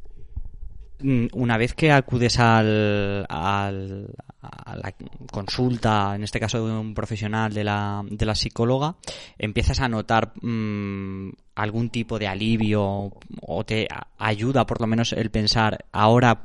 una 1.02 1.56
vez 1.56 1.74
que 1.74 1.92
acudes 1.92 2.38
al, 2.38 3.26
al, 3.28 4.14
a 4.40 4.76
la 4.76 4.94
consulta, 5.30 6.14
en 6.14 6.24
este 6.24 6.40
caso 6.40 6.66
de 6.66 6.72
un 6.72 6.94
profesional 6.94 7.52
de 7.52 7.64
la, 7.64 8.02
de 8.08 8.26
la 8.26 8.34
psicóloga, 8.34 8.96
empiezas 9.38 9.80
a 9.80 9.88
notar 9.88 10.32
mmm, 10.40 11.30
algún 11.54 11.90
tipo 11.90 12.18
de 12.18 12.28
alivio 12.28 13.12
o 13.40 13.64
te 13.64 13.88
ayuda 14.18 14.66
por 14.66 14.80
lo 14.80 14.86
menos 14.86 15.12
el 15.12 15.30
pensar 15.30 15.84
ahora 15.92 16.42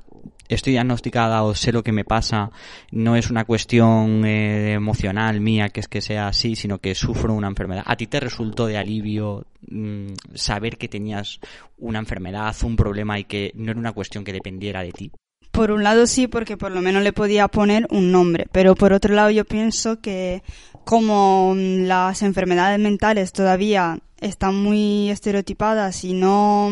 estoy 0.49 0.73
diagnosticada 0.73 1.43
o 1.43 1.55
sé 1.55 1.71
lo 1.71 1.83
que 1.83 1.91
me 1.91 2.05
pasa, 2.05 2.51
no 2.91 3.15
es 3.15 3.29
una 3.29 3.45
cuestión 3.45 4.25
eh, 4.25 4.73
emocional 4.73 5.41
mía 5.41 5.69
que 5.69 5.79
es 5.79 5.87
que 5.87 6.01
sea 6.01 6.27
así, 6.27 6.55
sino 6.55 6.79
que 6.79 6.95
sufro 6.95 7.33
una 7.33 7.47
enfermedad. 7.47 7.83
¿A 7.85 7.95
ti 7.95 8.07
te 8.07 8.19
resultó 8.19 8.67
de 8.67 8.77
alivio 8.77 9.45
mmm, 9.69 10.13
saber 10.33 10.77
que 10.77 10.87
tenías 10.87 11.39
una 11.77 11.99
enfermedad, 11.99 12.55
un 12.63 12.75
problema 12.75 13.19
y 13.19 13.25
que 13.25 13.51
no 13.55 13.71
era 13.71 13.79
una 13.79 13.93
cuestión 13.93 14.23
que 14.23 14.33
dependiera 14.33 14.81
de 14.81 14.91
ti? 14.91 15.11
Por 15.51 15.71
un 15.71 15.83
lado 15.83 16.05
sí, 16.05 16.27
porque 16.27 16.55
por 16.55 16.71
lo 16.71 16.81
menos 16.81 17.01
le 17.01 17.13
podía 17.13 17.47
poner 17.47 17.87
un 17.89 18.11
nombre, 18.11 18.45
pero 18.51 18.75
por 18.75 18.93
otro 18.93 19.15
lado 19.15 19.31
yo 19.31 19.43
pienso 19.43 19.99
que 20.01 20.43
como 20.83 21.55
las 21.57 22.21
enfermedades 22.21 22.79
mentales 22.79 23.33
todavía 23.33 23.99
están 24.21 24.55
muy 24.55 25.09
estereotipadas 25.09 26.03
y 26.03 26.13
no, 26.13 26.71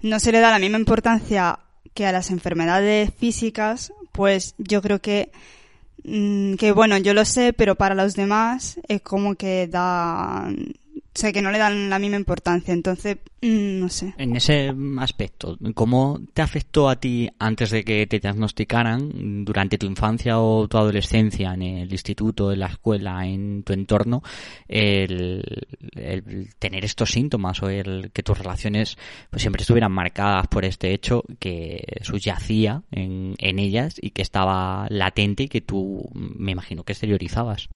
no 0.00 0.20
se 0.20 0.32
le 0.32 0.40
da 0.40 0.52
la 0.52 0.58
misma 0.58 0.78
importancia 0.78 1.58
que 1.96 2.06
a 2.06 2.12
las 2.12 2.30
enfermedades 2.30 3.10
físicas, 3.18 3.92
pues 4.12 4.54
yo 4.58 4.82
creo 4.82 5.00
que 5.00 5.32
mm, 6.04 6.54
que 6.54 6.70
bueno, 6.70 6.98
yo 6.98 7.14
lo 7.14 7.24
sé, 7.24 7.52
pero 7.54 7.74
para 7.74 7.96
los 7.96 8.14
demás 8.14 8.78
es 8.86 9.00
como 9.00 9.34
que 9.34 9.66
da 9.66 10.48
o 10.96 11.32
que 11.32 11.42
no 11.42 11.50
le 11.50 11.58
dan 11.58 11.90
la 11.90 11.98
misma 11.98 12.16
importancia. 12.16 12.72
Entonces, 12.72 13.18
mmm, 13.42 13.80
no 13.80 13.88
sé. 13.88 14.14
En 14.18 14.36
ese 14.36 14.72
aspecto, 14.98 15.58
¿cómo 15.74 16.20
te 16.32 16.42
afectó 16.42 16.88
a 16.88 16.96
ti 16.96 17.28
antes 17.38 17.70
de 17.70 17.84
que 17.84 18.06
te 18.06 18.18
diagnosticaran, 18.18 19.44
durante 19.44 19.78
tu 19.78 19.86
infancia 19.86 20.38
o 20.38 20.68
tu 20.68 20.78
adolescencia, 20.78 21.54
en 21.54 21.62
el 21.62 21.92
instituto, 21.92 22.52
en 22.52 22.60
la 22.60 22.66
escuela, 22.66 23.26
en 23.26 23.62
tu 23.62 23.72
entorno, 23.72 24.22
el, 24.68 25.42
el 25.94 26.54
tener 26.58 26.84
estos 26.84 27.10
síntomas 27.10 27.62
o 27.62 27.68
el 27.68 28.10
que 28.12 28.22
tus 28.22 28.38
relaciones 28.38 28.98
pues 29.30 29.42
siempre 29.42 29.62
estuvieran 29.62 29.92
marcadas 29.92 30.46
por 30.48 30.64
este 30.64 30.92
hecho 30.92 31.22
que 31.38 31.84
subyacía 32.02 32.82
en, 32.90 33.34
en 33.38 33.58
ellas 33.58 33.96
y 34.00 34.10
que 34.10 34.22
estaba 34.22 34.86
latente 34.90 35.44
y 35.44 35.48
que 35.48 35.60
tú, 35.60 36.08
me 36.14 36.52
imagino, 36.52 36.84
que 36.84 36.92
exteriorizabas? 36.92 37.68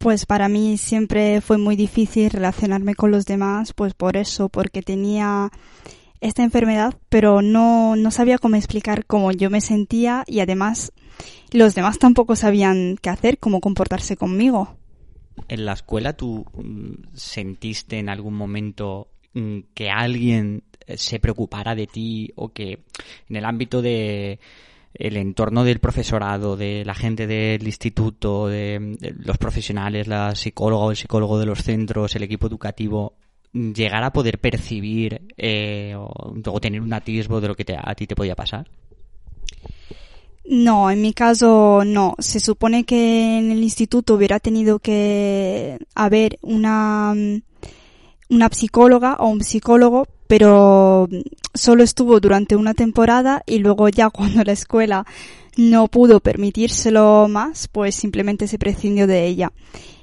Pues 0.00 0.24
para 0.24 0.48
mí 0.48 0.78
siempre 0.78 1.42
fue 1.42 1.58
muy 1.58 1.76
difícil 1.76 2.30
relacionarme 2.30 2.94
con 2.94 3.10
los 3.10 3.26
demás, 3.26 3.74
pues 3.74 3.92
por 3.92 4.16
eso, 4.16 4.48
porque 4.48 4.80
tenía 4.80 5.50
esta 6.22 6.42
enfermedad, 6.42 6.94
pero 7.10 7.42
no, 7.42 7.96
no 7.96 8.10
sabía 8.10 8.38
cómo 8.38 8.56
explicar 8.56 9.04
cómo 9.04 9.30
yo 9.30 9.50
me 9.50 9.60
sentía 9.60 10.24
y 10.26 10.40
además 10.40 10.94
los 11.52 11.74
demás 11.74 11.98
tampoco 11.98 12.34
sabían 12.34 12.96
qué 13.02 13.10
hacer, 13.10 13.36
cómo 13.36 13.60
comportarse 13.60 14.16
conmigo. 14.16 14.74
¿En 15.48 15.66
la 15.66 15.74
escuela 15.74 16.14
tú 16.14 16.46
mm, 16.54 17.12
sentiste 17.12 17.98
en 17.98 18.08
algún 18.08 18.36
momento 18.36 19.08
mm, 19.34 19.58
que 19.74 19.90
alguien 19.90 20.62
se 20.96 21.20
preocupara 21.20 21.74
de 21.74 21.86
ti 21.86 22.32
o 22.36 22.54
que 22.54 22.84
en 23.28 23.36
el 23.36 23.44
ámbito 23.44 23.82
de 23.82 24.40
el 24.94 25.16
entorno 25.16 25.64
del 25.64 25.78
profesorado, 25.78 26.56
de 26.56 26.84
la 26.84 26.94
gente 26.94 27.26
del 27.26 27.64
instituto, 27.64 28.48
de, 28.48 28.96
los 29.18 29.38
profesionales, 29.38 30.08
la 30.08 30.34
psicóloga 30.34 30.84
o 30.84 30.90
el 30.90 30.96
psicólogo 30.96 31.38
de 31.38 31.46
los 31.46 31.62
centros, 31.62 32.14
el 32.16 32.24
equipo 32.24 32.46
educativo, 32.46 33.14
llegar 33.52 34.02
a 34.04 34.12
poder 34.12 34.38
percibir 34.38 35.22
eh, 35.36 35.94
o, 35.96 36.34
o, 36.44 36.60
tener 36.60 36.80
un 36.80 36.92
atisbo 36.92 37.40
de 37.40 37.48
lo 37.48 37.54
que 37.54 37.64
te, 37.64 37.76
a 37.76 37.94
ti 37.94 38.06
te 38.06 38.14
podía 38.14 38.36
pasar? 38.36 38.68
No, 40.44 40.90
en 40.90 41.00
mi 41.00 41.12
caso 41.12 41.82
no. 41.84 42.16
Se 42.18 42.40
supone 42.40 42.84
que 42.84 43.38
en 43.38 43.52
el 43.52 43.62
instituto 43.62 44.14
hubiera 44.14 44.40
tenido 44.40 44.80
que 44.80 45.78
haber 45.94 46.38
una, 46.42 47.14
una 48.28 48.48
psicóloga 48.48 49.14
o 49.20 49.28
un 49.28 49.44
psicólogo, 49.44 50.08
pero 50.30 51.08
solo 51.54 51.82
estuvo 51.82 52.20
durante 52.20 52.54
una 52.54 52.72
temporada 52.72 53.42
y 53.46 53.58
luego 53.58 53.88
ya 53.88 54.10
cuando 54.16 54.44
la 54.44 54.52
escuela 54.52 55.04
no 55.56 55.88
pudo 55.88 56.20
permitírselo 56.20 57.26
más, 57.28 57.66
pues 57.66 57.96
simplemente 57.96 58.46
se 58.46 58.56
prescindió 58.56 59.08
de 59.08 59.26
ella. 59.26 59.52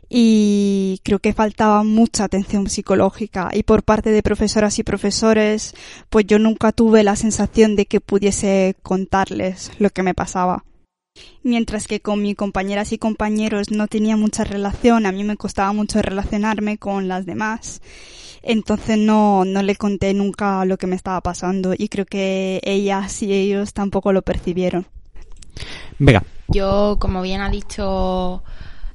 Y 0.10 1.00
creo 1.04 1.20
que 1.20 1.32
faltaba 1.32 1.82
mucha 1.84 2.26
atención 2.26 2.70
psicológica 2.70 3.52
y 3.54 3.64
por 3.64 3.84
parte 3.84 4.12
de 4.12 4.22
profesoras 4.22 4.78
y 4.80 4.84
profesores, 4.84 5.74
pues 6.10 6.26
yo 6.26 6.40
nunca 6.40 6.74
tuve 6.74 7.06
la 7.06 7.16
sensación 7.16 7.78
de 7.78 7.86
que 7.86 8.02
pudiese 8.02 8.76
contarles 8.84 9.72
lo 9.80 9.92
que 9.92 10.04
me 10.04 10.14
pasaba. 10.14 10.66
Mientras 11.42 11.88
que 11.88 12.02
con 12.02 12.22
mis 12.22 12.36
compañeras 12.36 12.92
y 12.92 12.98
compañeros 12.98 13.72
no 13.72 13.88
tenía 13.88 14.18
mucha 14.18 14.44
relación, 14.44 15.06
a 15.06 15.14
mí 15.14 15.24
me 15.24 15.38
costaba 15.38 15.72
mucho 15.72 16.02
relacionarme 16.02 16.78
con 16.78 17.08
las 17.08 17.26
demás 17.26 17.82
entonces 18.48 18.98
no, 18.98 19.46
no 19.46 19.62
le 19.62 19.76
conté 19.76 20.14
nunca 20.14 20.66
lo 20.66 20.78
que 20.78 20.88
me 20.88 20.96
estaba 20.96 21.22
pasando 21.22 21.74
y 21.78 21.90
creo 21.90 22.06
que 22.06 22.62
ellas 22.64 23.22
y 23.22 23.34
ellos 23.34 23.74
tampoco 23.74 24.14
lo 24.14 24.22
percibieron. 24.22 24.88
Venga. 26.00 26.24
Yo, 26.50 26.98
como 27.00 27.22
bien 27.22 27.42
ha 27.42 27.50
dicho 27.50 28.44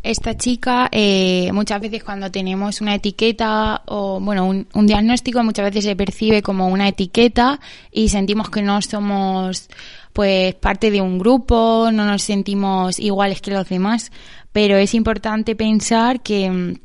esta 0.02 0.36
chica, 0.36 0.88
eh, 0.90 1.50
muchas 1.52 1.80
veces 1.80 2.02
cuando 2.02 2.30
tenemos 2.30 2.80
una 2.80 2.94
etiqueta 2.94 3.82
o, 3.86 4.20
bueno, 4.20 4.46
un, 4.46 4.66
un, 4.74 4.86
diagnóstico, 4.86 5.42
muchas 5.44 5.66
veces 5.66 5.84
se 5.84 5.96
percibe 5.96 6.42
como 6.42 6.68
una 6.68 6.88
etiqueta 6.88 7.60
y 7.92 8.08
sentimos 8.08 8.50
que 8.50 8.62
no 8.62 8.80
somos, 8.82 9.68
pues, 10.12 10.54
parte 10.54 10.90
de 10.90 11.00
un 11.00 11.18
grupo, 11.18 11.90
no 11.92 12.04
nos 12.04 12.22
sentimos 12.22 12.98
iguales 12.98 13.40
que 13.40 13.52
los 13.52 13.68
demás, 13.68 14.10
pero 14.50 14.76
es 14.76 14.94
importante 14.94 15.54
pensar 15.54 16.20
que 16.20 16.78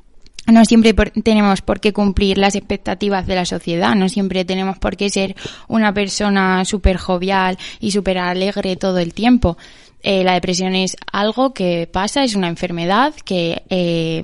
no 0.48 0.66
siempre 0.66 0.94
por, 0.94 1.12
tenemos 1.12 1.62
por 1.62 1.80
qué 1.80 1.94
cumplir 1.94 2.38
las 2.38 2.56
expectativas 2.56 3.28
de 3.28 3.36
la 3.36 3.46
sociedad, 3.46 3.96
no 3.96 4.10
siempre 4.10 4.46
tenemos 4.46 4.78
por 4.80 4.96
qué 4.96 5.10
ser 5.10 5.36
una 5.68 5.94
persona 5.94 6.64
súper 6.66 6.98
jovial 6.98 7.58
y 7.80 7.92
súper 7.92 8.18
alegre 8.18 8.76
todo 8.76 9.00
el 9.00 9.14
tiempo. 9.14 9.58
Eh, 10.02 10.24
la 10.24 10.34
depresión 10.34 10.76
es 10.76 10.96
algo 11.12 11.54
que 11.54 11.90
pasa, 11.92 12.24
es 12.24 12.36
una 12.36 12.48
enfermedad 12.48 13.14
que 13.26 13.64
eh, 13.70 14.22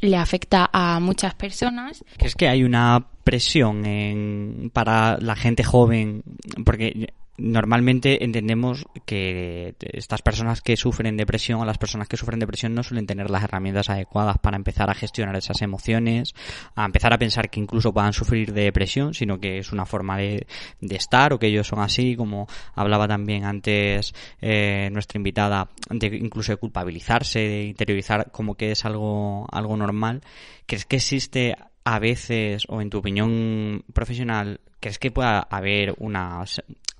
le 0.00 0.16
afecta 0.16 0.70
a 0.72 1.00
muchas 1.00 1.34
personas. 1.34 2.04
¿Crees 2.16 2.34
que 2.34 2.48
hay 2.48 2.62
una 2.62 3.06
presión 3.24 4.70
para 4.72 5.18
la 5.18 5.34
gente 5.34 5.64
joven? 5.64 6.22
Porque 6.64 7.08
normalmente 7.36 8.24
entendemos 8.24 8.86
que 9.06 9.74
estas 9.80 10.22
personas 10.22 10.62
que 10.62 10.76
sufren 10.76 11.16
depresión 11.16 11.60
o 11.60 11.64
las 11.64 11.78
personas 11.78 12.08
que 12.08 12.16
sufren 12.16 12.38
depresión 12.38 12.74
no 12.74 12.82
suelen 12.82 13.06
tener 13.06 13.30
las 13.30 13.42
herramientas 13.42 13.90
adecuadas 13.90 14.38
para 14.38 14.56
empezar 14.56 14.90
a 14.90 14.94
gestionar 14.94 15.34
esas 15.36 15.60
emociones, 15.62 16.34
a 16.76 16.84
empezar 16.84 17.12
a 17.12 17.18
pensar 17.18 17.50
que 17.50 17.60
incluso 17.60 17.92
puedan 17.92 18.12
sufrir 18.12 18.52
de 18.52 18.62
depresión, 18.62 19.14
sino 19.14 19.40
que 19.40 19.58
es 19.58 19.72
una 19.72 19.86
forma 19.86 20.16
de, 20.16 20.46
de 20.80 20.96
estar 20.96 21.32
o 21.32 21.38
que 21.38 21.48
ellos 21.48 21.66
son 21.66 21.80
así, 21.80 22.14
como 22.16 22.46
hablaba 22.74 23.08
también 23.08 23.44
antes 23.44 24.14
eh, 24.40 24.88
nuestra 24.92 25.18
invitada, 25.18 25.68
de 25.90 26.06
incluso 26.16 26.52
de 26.52 26.56
culpabilizarse, 26.56 27.40
de 27.40 27.64
interiorizar 27.64 28.30
como 28.30 28.54
que 28.54 28.72
es 28.72 28.84
algo, 28.84 29.46
algo 29.50 29.76
normal. 29.76 30.22
¿Crees 30.66 30.86
que 30.86 30.96
existe 30.96 31.56
a 31.84 31.98
veces, 31.98 32.64
o 32.68 32.80
en 32.80 32.90
tu 32.90 32.98
opinión 32.98 33.84
profesional, 33.92 34.60
crees 34.80 34.98
que 34.98 35.10
pueda 35.10 35.40
haber 35.40 35.94
una 35.98 36.44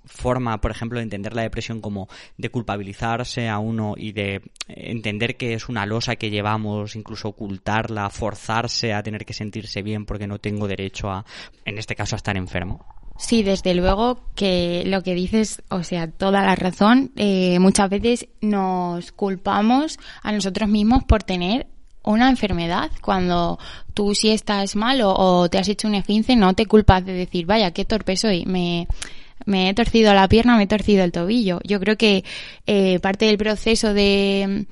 forma, 0.05 0.61
por 0.61 0.71
ejemplo, 0.71 0.99
de 0.99 1.05
entender 1.05 1.35
la 1.35 1.43
depresión 1.43 1.81
como 1.81 2.09
de 2.37 2.51
culpabilizarse 2.51 3.49
a 3.49 3.59
uno 3.59 3.95
y 3.97 4.13
de 4.13 4.43
entender 4.69 5.37
que 5.37 5.55
es 5.55 5.69
una 5.69 5.87
losa 5.87 6.17
que 6.17 6.31
llevamos, 6.31 6.97
incluso 6.97 7.29
ocultarla, 7.29 8.11
forzarse 8.11 8.93
a 8.93 9.03
tener 9.03 9.25
que 9.25 9.33
sentirse 9.33 9.83
bien 9.83 10.05
porque 10.05 10.27
no 10.27 10.39
tengo 10.39 10.69
derecho 10.69 11.11
a, 11.11 11.25
en 11.65 11.79
este 11.79 11.95
caso, 11.95 12.17
a 12.17 12.19
estar 12.19 12.37
enfermo? 12.37 12.85
Sí, 13.17 13.43
desde 13.45 13.75
luego 13.75 14.21
que 14.35 14.83
lo 14.87 15.03
que 15.03 15.15
dices, 15.15 15.63
o 15.69 15.85
sea, 15.85 16.11
toda 16.11 16.43
la 16.43 16.57
razón, 16.57 17.13
eh, 17.17 17.59
muchas 17.61 17.89
veces 17.89 18.29
nos 18.41 19.13
culpamos 19.13 19.99
a 20.23 20.33
nosotros 20.33 20.69
mismos 20.69 21.05
por 21.05 21.23
tener 21.23 21.69
una 22.05 22.29
enfermedad. 22.29 22.91
Cuando 23.01 23.59
tú 23.95 24.15
si 24.15 24.31
estás 24.31 24.77
mal 24.77 25.01
o, 25.03 25.49
te 25.49 25.59
has 25.59 25.69
hecho 25.69 25.89
un 25.89 25.95
esguince, 25.95 26.37
no 26.37 26.55
te 26.55 26.67
culpas 26.67 27.05
de 27.05 27.13
decir, 27.13 27.47
vaya, 27.47 27.73
qué 27.73 27.85
torpe 27.85 28.17
soy, 28.17 28.47
me 28.47 28.87
me 29.47 29.69
he 29.69 29.75
torcido 29.75 30.15
la 30.15 30.29
pierna, 30.29 30.57
me 30.57 30.65
he 30.65 30.67
torcido 30.67 31.05
el 31.05 31.13
tobillo. 31.13 31.61
Yo 31.65 31.81
creo 31.81 31.97
que 31.97 32.25
eh, 32.67 32.99
parte 33.01 33.27
del 33.27 33.39
proceso 33.39 33.93
de, 33.95 34.67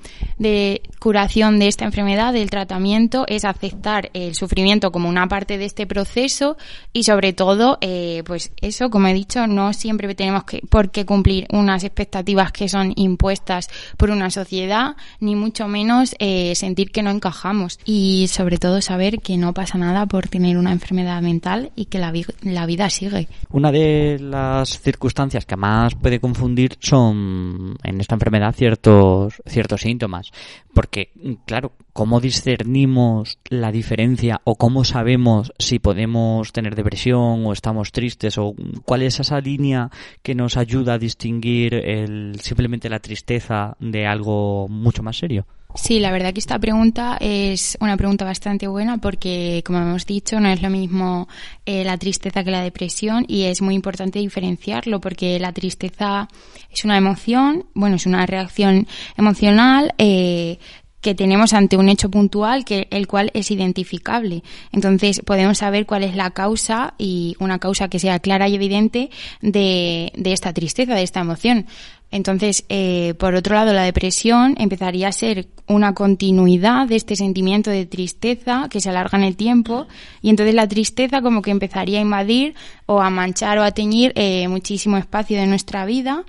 curación 0.99 1.59
de 1.59 1.67
esta 1.67 1.85
enfermedad, 1.85 2.33
del 2.33 2.49
tratamiento, 2.49 3.25
es 3.27 3.45
aceptar 3.45 4.09
el 4.13 4.35
sufrimiento 4.35 4.91
como 4.91 5.09
una 5.09 5.27
parte 5.27 5.57
de 5.57 5.65
este 5.65 5.85
proceso 5.85 6.57
y 6.91 7.03
sobre 7.03 7.33
todo, 7.33 7.77
eh, 7.81 8.23
pues 8.25 8.51
eso, 8.61 8.89
como 8.89 9.07
he 9.07 9.13
dicho, 9.13 9.47
no 9.47 9.73
siempre 9.73 10.13
tenemos 10.15 10.45
que, 10.45 10.61
por 10.69 10.91
qué 10.91 11.05
cumplir 11.05 11.45
unas 11.51 11.83
expectativas 11.83 12.51
que 12.51 12.69
son 12.69 12.93
impuestas 12.95 13.69
por 13.97 14.09
una 14.09 14.29
sociedad, 14.29 14.95
ni 15.19 15.35
mucho 15.35 15.67
menos 15.67 16.15
eh, 16.19 16.55
sentir 16.55 16.91
que 16.91 17.03
no 17.03 17.11
encajamos 17.11 17.79
y 17.85 18.27
sobre 18.29 18.57
todo 18.57 18.81
saber 18.81 19.19
que 19.19 19.37
no 19.37 19.53
pasa 19.53 19.77
nada 19.77 20.05
por 20.05 20.27
tener 20.27 20.57
una 20.57 20.71
enfermedad 20.71 21.21
mental 21.21 21.71
y 21.75 21.85
que 21.85 21.99
la, 21.99 22.11
vi 22.11 22.25
la 22.41 22.65
vida 22.65 22.89
sigue. 22.89 23.27
Una 23.51 23.71
de 23.71 24.17
las 24.19 24.62
las 24.63 24.79
circunstancias 24.79 25.45
que 25.45 25.57
más 25.57 25.93
puede 25.95 26.21
confundir 26.21 26.77
son 26.79 27.75
en 27.83 27.99
esta 27.99 28.15
enfermedad 28.15 28.55
ciertos, 28.55 29.41
ciertos 29.45 29.81
síntomas. 29.81 30.31
Porque, 30.73 31.11
claro, 31.45 31.73
¿cómo 31.91 32.21
discernimos 32.21 33.39
la 33.49 33.73
diferencia 33.73 34.39
o 34.45 34.55
cómo 34.55 34.85
sabemos 34.85 35.51
si 35.59 35.79
podemos 35.79 36.53
tener 36.53 36.75
depresión 36.75 37.45
o 37.45 37.51
estamos 37.51 37.91
tristes 37.91 38.37
o 38.37 38.55
cuál 38.85 39.01
es 39.01 39.19
esa 39.19 39.41
línea 39.41 39.89
que 40.21 40.33
nos 40.33 40.55
ayuda 40.55 40.93
a 40.93 40.97
distinguir 40.97 41.73
el, 41.73 42.39
simplemente 42.39 42.89
la 42.89 42.99
tristeza 42.99 43.75
de 43.81 44.07
algo 44.07 44.69
mucho 44.69 45.03
más 45.03 45.17
serio? 45.17 45.45
Sí, 45.75 45.99
la 45.99 46.11
verdad 46.11 46.33
que 46.33 46.39
esta 46.39 46.59
pregunta 46.59 47.17
es 47.19 47.77
una 47.81 47.97
pregunta 47.97 48.25
bastante 48.25 48.67
buena 48.67 48.99
porque, 48.99 49.63
como 49.65 49.79
hemos 49.79 50.05
dicho, 50.05 50.39
no 50.39 50.49
es 50.49 50.61
lo 50.61 50.69
mismo 50.69 51.27
eh, 51.65 51.83
la 51.83 51.97
tristeza 51.97 52.43
que 52.43 52.51
la 52.51 52.61
depresión 52.61 53.25
y 53.27 53.43
es 53.43 53.61
muy 53.61 53.73
importante 53.73 54.19
diferenciarlo 54.19 55.01
porque 55.01 55.39
la 55.39 55.51
tristeza 55.51 56.27
es 56.69 56.85
una 56.85 56.97
emoción, 56.97 57.65
bueno, 57.73 57.95
es 57.95 58.05
una 58.05 58.23
reacción 58.27 58.87
emocional 59.17 59.95
eh, 59.97 60.59
que 61.03 61.13
tenemos 61.13 61.53
ante 61.53 61.77
un 61.77 61.89
hecho 61.89 62.09
puntual 62.09 62.65
que 62.65 62.87
el 62.89 63.07
cual 63.07 63.29
es 63.35 63.51
identificable. 63.51 64.41
Entonces 64.71 65.21
podemos 65.23 65.59
saber 65.59 65.85
cuál 65.85 66.03
es 66.03 66.15
la 66.15 66.31
causa 66.31 66.95
y 66.97 67.35
una 67.39 67.59
causa 67.59 67.89
que 67.89 67.99
sea 67.99 68.17
clara 68.19 68.47
y 68.47 68.55
evidente 68.55 69.11
de, 69.41 70.11
de 70.15 70.33
esta 70.33 70.53
tristeza, 70.53 70.95
de 70.95 71.03
esta 71.03 71.19
emoción. 71.19 71.67
Entonces, 72.13 72.63
eh, 72.69 73.15
por 73.17 73.33
otro 73.33 73.55
lado, 73.55 73.73
la 73.73 73.83
depresión 73.83 74.55
empezaría 74.59 75.07
a 75.07 75.11
ser 75.11 75.47
una 75.67 75.95
continuidad 75.95 76.87
de 76.87 76.95
este 76.95 77.15
sentimiento 77.15 77.71
de 77.71 77.87
tristeza 77.87 78.67
que 78.69 78.81
se 78.81 78.91
alarga 78.91 79.17
en 79.17 79.23
el 79.23 79.35
tiempo 79.35 79.87
y 80.21 80.29
entonces 80.29 80.53
la 80.53 80.67
tristeza 80.67 81.23
como 81.23 81.41
que 81.41 81.49
empezaría 81.49 81.97
a 81.97 82.03
invadir 82.03 82.53
o 82.85 83.01
a 83.01 83.09
manchar 83.09 83.57
o 83.57 83.63
a 83.63 83.71
teñir 83.71 84.13
eh, 84.15 84.47
muchísimo 84.47 84.97
espacio 84.97 85.39
de 85.39 85.47
nuestra 85.47 85.85
vida 85.85 86.23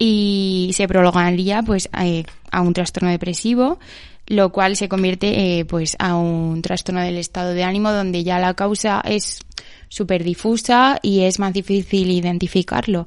y 0.00 0.72
se 0.74 0.88
prolongaría 0.88 1.62
pues 1.62 1.88
eh, 2.00 2.24
a 2.50 2.62
un 2.62 2.74
trastorno 2.74 3.10
depresivo 3.10 3.78
lo 4.26 4.50
cual 4.50 4.76
se 4.76 4.88
convierte 4.88 5.64
pues 5.68 5.96
a 5.98 6.16
un 6.16 6.62
trastorno 6.62 7.00
del 7.02 7.18
estado 7.18 7.52
de 7.52 7.64
ánimo 7.64 7.92
donde 7.92 8.24
ya 8.24 8.38
la 8.38 8.54
causa 8.54 9.02
es 9.04 9.40
súper 9.88 10.24
difusa 10.24 10.98
y 11.02 11.20
es 11.22 11.38
más 11.38 11.52
difícil 11.52 12.10
identificarlo 12.10 13.06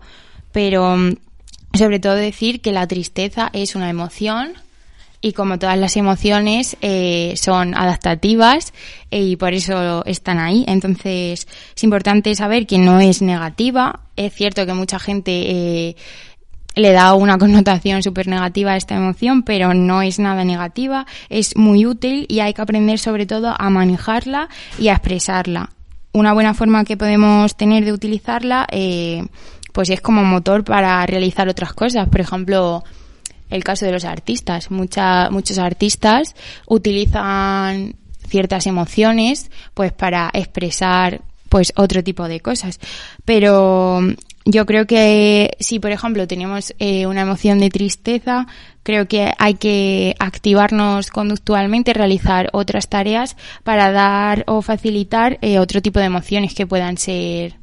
pero 0.51 0.95
sobre 1.73 2.00
todo 2.00 2.15
decir 2.15 2.62
que 2.62 2.71
la 2.71 2.88
tristeza 2.88 3.50
es 3.51 3.75
una 3.75 3.89
emoción 3.89 4.53
y 5.23 5.31
como 5.31 5.57
todas 5.57 5.77
las 5.77 5.95
emociones 5.95 6.75
eh, 6.81 7.33
son 7.38 7.75
adaptativas 7.75 8.73
eh, 9.09 9.21
y 9.21 9.35
por 9.38 9.53
eso 9.53 10.03
están 10.05 10.38
ahí. 10.38 10.65
Entonces 10.67 11.47
es 11.75 11.83
importante 11.83 12.35
saber 12.35 12.67
que 12.67 12.77
no 12.77 13.00
es 13.00 13.21
negativa. 13.21 14.01
Es 14.17 14.33
cierto 14.33 14.65
que 14.65 14.73
mucha 14.73 15.00
gente 15.00 15.31
eh, 15.31 15.95
le 16.75 16.92
da 16.92 17.13
una 17.13 17.38
connotación 17.38 18.03
súper 18.03 18.27
negativa 18.27 18.72
a 18.72 18.77
esta 18.77 18.96
emoción, 18.96 19.44
pero 19.44 19.74
no 19.74 20.01
es 20.01 20.20
nada 20.20 20.44
negativa. 20.44 21.06
Es 21.30 21.56
muy 21.56 21.86
útil 21.86 22.25
y 22.30 22.39
hay 22.39 22.53
que 22.53 22.62
aprender 22.62 23.00
sobre 23.00 23.25
todo 23.25 23.53
a 23.58 23.70
manejarla 23.70 24.50
y 24.80 24.88
a 24.88 24.94
expresarla. 24.94 25.70
Una 26.12 26.34
buena 26.34 26.53
forma 26.53 26.86
que 26.86 26.98
podemos 26.98 27.56
tener 27.56 27.86
de 27.86 27.94
utilizarla 27.94 28.68
eh, 28.72 29.25
pues 29.72 29.89
es 29.89 30.01
como 30.01 30.24
motor 30.24 30.63
para 30.63 31.06
realizar 31.06 31.50
otras 31.50 31.74
cosas. 31.74 32.08
Por 32.08 32.22
ejemplo, 32.22 32.84
el 33.50 33.63
caso 33.63 33.86
de 33.86 33.92
los 33.92 34.06
artistas. 34.06 34.72
Muchos 34.72 35.58
artistas 35.58 36.36
utilizan 36.68 37.96
ciertas 38.27 38.65
emociones 38.68 39.51
pues 39.74 39.92
para 39.92 40.30
expresar 40.34 41.22
pues 41.50 41.74
otro 41.75 42.03
tipo 42.03 42.27
de 42.27 42.39
cosas. 42.39 42.80
Pero 43.25 44.01
yo 44.45 44.65
creo 44.65 44.85
que 44.85 45.55
si, 45.59 45.79
por 45.79 45.91
ejemplo, 45.91 46.27
tenemos 46.27 46.73
eh, 46.79 47.05
una 47.05 47.21
emoción 47.21 47.59
de 47.59 47.69
tristeza, 47.69 48.47
creo 48.83 49.07
que 49.07 49.31
hay 49.38 49.55
que 49.55 50.15
activarnos 50.19 51.09
conductualmente, 51.09 51.93
realizar 51.93 52.50
otras 52.51 52.89
tareas 52.89 53.38
para 53.63 53.91
dar 53.91 54.43
o 54.47 54.62
facilitar 54.62 55.38
eh, 55.41 55.59
otro 55.59 55.81
tipo 55.81 56.00
de 56.00 56.05
emociones 56.05 56.53
que 56.53 56.67
puedan 56.67 56.97
ser 56.97 57.55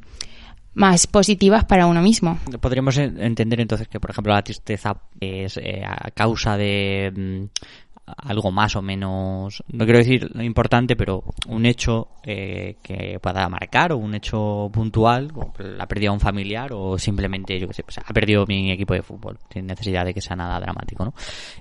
más 0.72 1.06
positivas 1.06 1.64
para 1.64 1.86
uno 1.86 2.00
mismo. 2.00 2.38
Podríamos 2.60 2.96
entender 2.96 3.60
entonces 3.60 3.88
que, 3.88 4.00
por 4.00 4.10
ejemplo, 4.10 4.32
la 4.32 4.42
tristeza 4.42 4.96
es 5.20 5.56
eh, 5.58 5.82
a 5.84 6.10
causa 6.12 6.56
de 6.56 7.12
mm, 7.14 7.89
algo 8.16 8.50
más 8.50 8.76
o 8.76 8.82
menos, 8.82 9.62
no 9.68 9.84
quiero 9.84 9.98
decir 9.98 10.30
importante, 10.40 10.96
pero 10.96 11.24
un 11.48 11.66
hecho 11.66 12.08
eh, 12.24 12.76
que 12.82 13.18
pueda 13.20 13.48
marcar 13.48 13.92
o 13.92 13.98
un 13.98 14.14
hecho 14.14 14.70
puntual, 14.72 15.32
como 15.32 15.52
la 15.58 15.86
pérdida 15.86 16.10
de 16.10 16.14
un 16.14 16.20
familiar 16.20 16.70
o 16.72 16.98
simplemente, 16.98 17.58
yo 17.58 17.68
que 17.68 17.74
sé, 17.74 17.82
pues, 17.82 17.98
ha 17.98 18.12
perdido 18.12 18.44
mi 18.46 18.70
equipo 18.70 18.94
de 18.94 19.02
fútbol, 19.02 19.38
sin 19.52 19.66
necesidad 19.66 20.04
de 20.04 20.14
que 20.14 20.20
sea 20.20 20.36
nada 20.36 20.60
dramático, 20.60 21.04
¿no? 21.04 21.14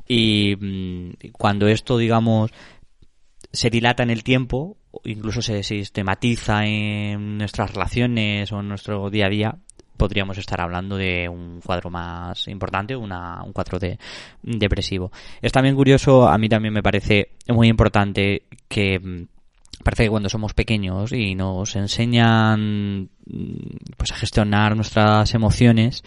Y 0.07 0.55
mm, 0.55 1.31
cuando 1.31 1.67
esto, 1.67 1.97
digamos, 1.97 2.51
se 3.51 3.69
dilata 3.69 4.03
en 4.03 4.09
el 4.09 4.23
tiempo, 4.23 4.77
incluso 5.03 5.41
se 5.41 5.63
sistematiza 5.63 6.65
en 6.65 7.37
nuestras 7.37 7.73
relaciones 7.73 8.51
o 8.51 8.59
en 8.59 8.69
nuestro 8.69 9.09
día 9.09 9.27
a 9.27 9.29
día, 9.29 9.55
podríamos 9.99 10.37
estar 10.39 10.59
hablando 10.61 10.95
de 10.97 11.29
un 11.29 11.59
cuadro 11.61 11.91
más 11.91 12.47
importante, 12.47 12.95
una, 12.95 13.43
un 13.43 13.53
cuadro 13.53 13.77
de, 13.77 13.99
depresivo. 14.41 15.11
Es 15.41 15.51
también 15.51 15.75
curioso, 15.75 16.27
a 16.27 16.37
mí 16.39 16.49
también 16.49 16.73
me 16.73 16.81
parece 16.81 17.33
muy 17.49 17.67
importante 17.67 18.43
que 18.67 18.97
mm, 18.97 19.27
parece 19.83 20.03
que 20.03 20.09
cuando 20.09 20.29
somos 20.29 20.53
pequeños 20.53 21.11
y 21.11 21.35
nos 21.35 21.75
enseñan 21.75 23.09
mm, 23.25 23.95
pues 23.97 24.11
a 24.11 24.15
gestionar 24.15 24.75
nuestras 24.75 25.33
emociones, 25.35 26.03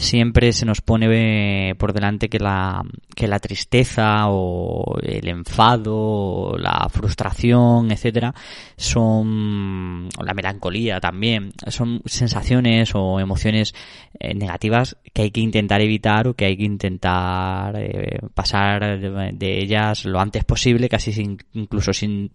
siempre 0.00 0.52
se 0.52 0.64
nos 0.64 0.80
pone 0.80 1.74
por 1.76 1.92
delante 1.92 2.28
que 2.28 2.38
la, 2.38 2.82
que 3.14 3.28
la 3.28 3.38
tristeza 3.38 4.28
o 4.28 4.98
el 5.02 5.28
enfado 5.28 5.96
o 5.96 6.58
la 6.58 6.88
frustración, 6.90 7.90
etcétera, 7.92 8.34
son, 8.76 10.08
la 10.22 10.34
melancolía 10.34 11.00
también, 11.00 11.52
son 11.68 12.02
sensaciones 12.06 12.92
o 12.94 13.20
emociones 13.20 13.74
eh, 14.18 14.34
negativas 14.34 14.96
que 15.12 15.22
hay 15.22 15.30
que 15.30 15.40
intentar 15.40 15.80
evitar 15.80 16.28
o 16.28 16.34
que 16.34 16.46
hay 16.46 16.56
que 16.56 16.64
intentar 16.64 17.74
eh, 17.76 18.20
pasar 18.34 18.98
de, 18.98 19.60
ellas 19.60 20.04
lo 20.04 20.20
antes 20.20 20.44
posible, 20.44 20.88
casi 20.88 21.12
sin, 21.12 21.38
incluso 21.52 21.92
sin 21.92 22.30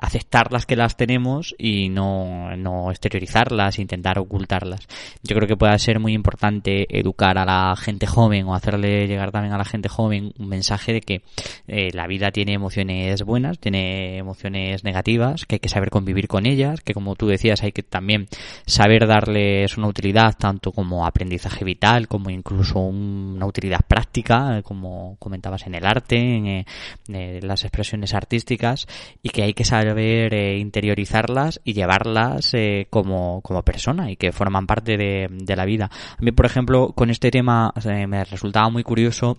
aceptar 0.00 0.52
las 0.52 0.66
que 0.66 0.76
las 0.76 0.96
tenemos 0.96 1.54
y 1.58 1.88
no, 1.88 2.56
no 2.56 2.90
exteriorizarlas, 2.90 3.78
intentar 3.78 4.18
ocultarlas. 4.18 4.86
Yo 5.22 5.34
creo 5.36 5.48
que 5.48 5.56
puede 5.56 5.78
ser 5.78 5.98
muy 5.98 6.12
importante 6.12 6.99
educar 7.00 7.38
a 7.38 7.44
la 7.44 7.74
gente 7.76 8.06
joven 8.06 8.46
o 8.46 8.54
hacerle 8.54 9.06
llegar 9.06 9.32
también 9.32 9.54
a 9.54 9.58
la 9.58 9.64
gente 9.64 9.88
joven 9.88 10.32
un 10.38 10.48
mensaje 10.48 10.92
de 10.92 11.00
que 11.00 11.22
eh, 11.66 11.90
la 11.92 12.06
vida 12.06 12.30
tiene 12.30 12.52
emociones 12.52 13.22
buenas, 13.22 13.58
tiene 13.58 14.18
emociones 14.18 14.84
negativas, 14.84 15.46
que 15.46 15.56
hay 15.56 15.60
que 15.60 15.68
saber 15.68 15.90
convivir 15.90 16.28
con 16.28 16.46
ellas, 16.46 16.80
que 16.80 16.94
como 16.94 17.16
tú 17.16 17.26
decías 17.26 17.62
hay 17.62 17.72
que 17.72 17.82
también 17.82 18.28
saber 18.66 19.06
darles 19.06 19.76
una 19.76 19.88
utilidad 19.88 20.36
tanto 20.38 20.72
como 20.72 21.06
aprendizaje 21.06 21.64
vital 21.64 22.08
como 22.08 22.30
incluso 22.30 22.78
una 22.78 23.46
utilidad 23.46 23.80
práctica, 23.86 24.58
eh, 24.58 24.62
como 24.62 25.16
comentabas 25.18 25.66
en 25.66 25.74
el 25.74 25.86
arte, 25.86 26.16
en, 26.16 26.46
eh, 26.46 27.40
las 27.42 27.64
expresiones 27.64 28.14
artísticas 28.14 28.86
y 29.22 29.30
que 29.30 29.42
hay 29.42 29.54
que 29.54 29.64
saber 29.64 30.32
interiorizarlas 30.58 31.60
y 31.64 31.72
llevarlas 31.72 32.52
como, 32.90 33.40
como 33.42 33.62
persona 33.62 34.10
y 34.10 34.16
que 34.16 34.32
forman 34.32 34.66
parte 34.66 34.96
de, 34.96 35.28
de 35.30 35.56
la 35.56 35.64
vida. 35.64 35.90
A 35.90 36.22
mí, 36.22 36.32
por 36.32 36.46
ejemplo, 36.46 36.79
con 36.88 37.10
este 37.10 37.30
tema 37.30 37.72
me 38.08 38.24
resultaba 38.24 38.68
muy 38.70 38.82
curioso 38.82 39.38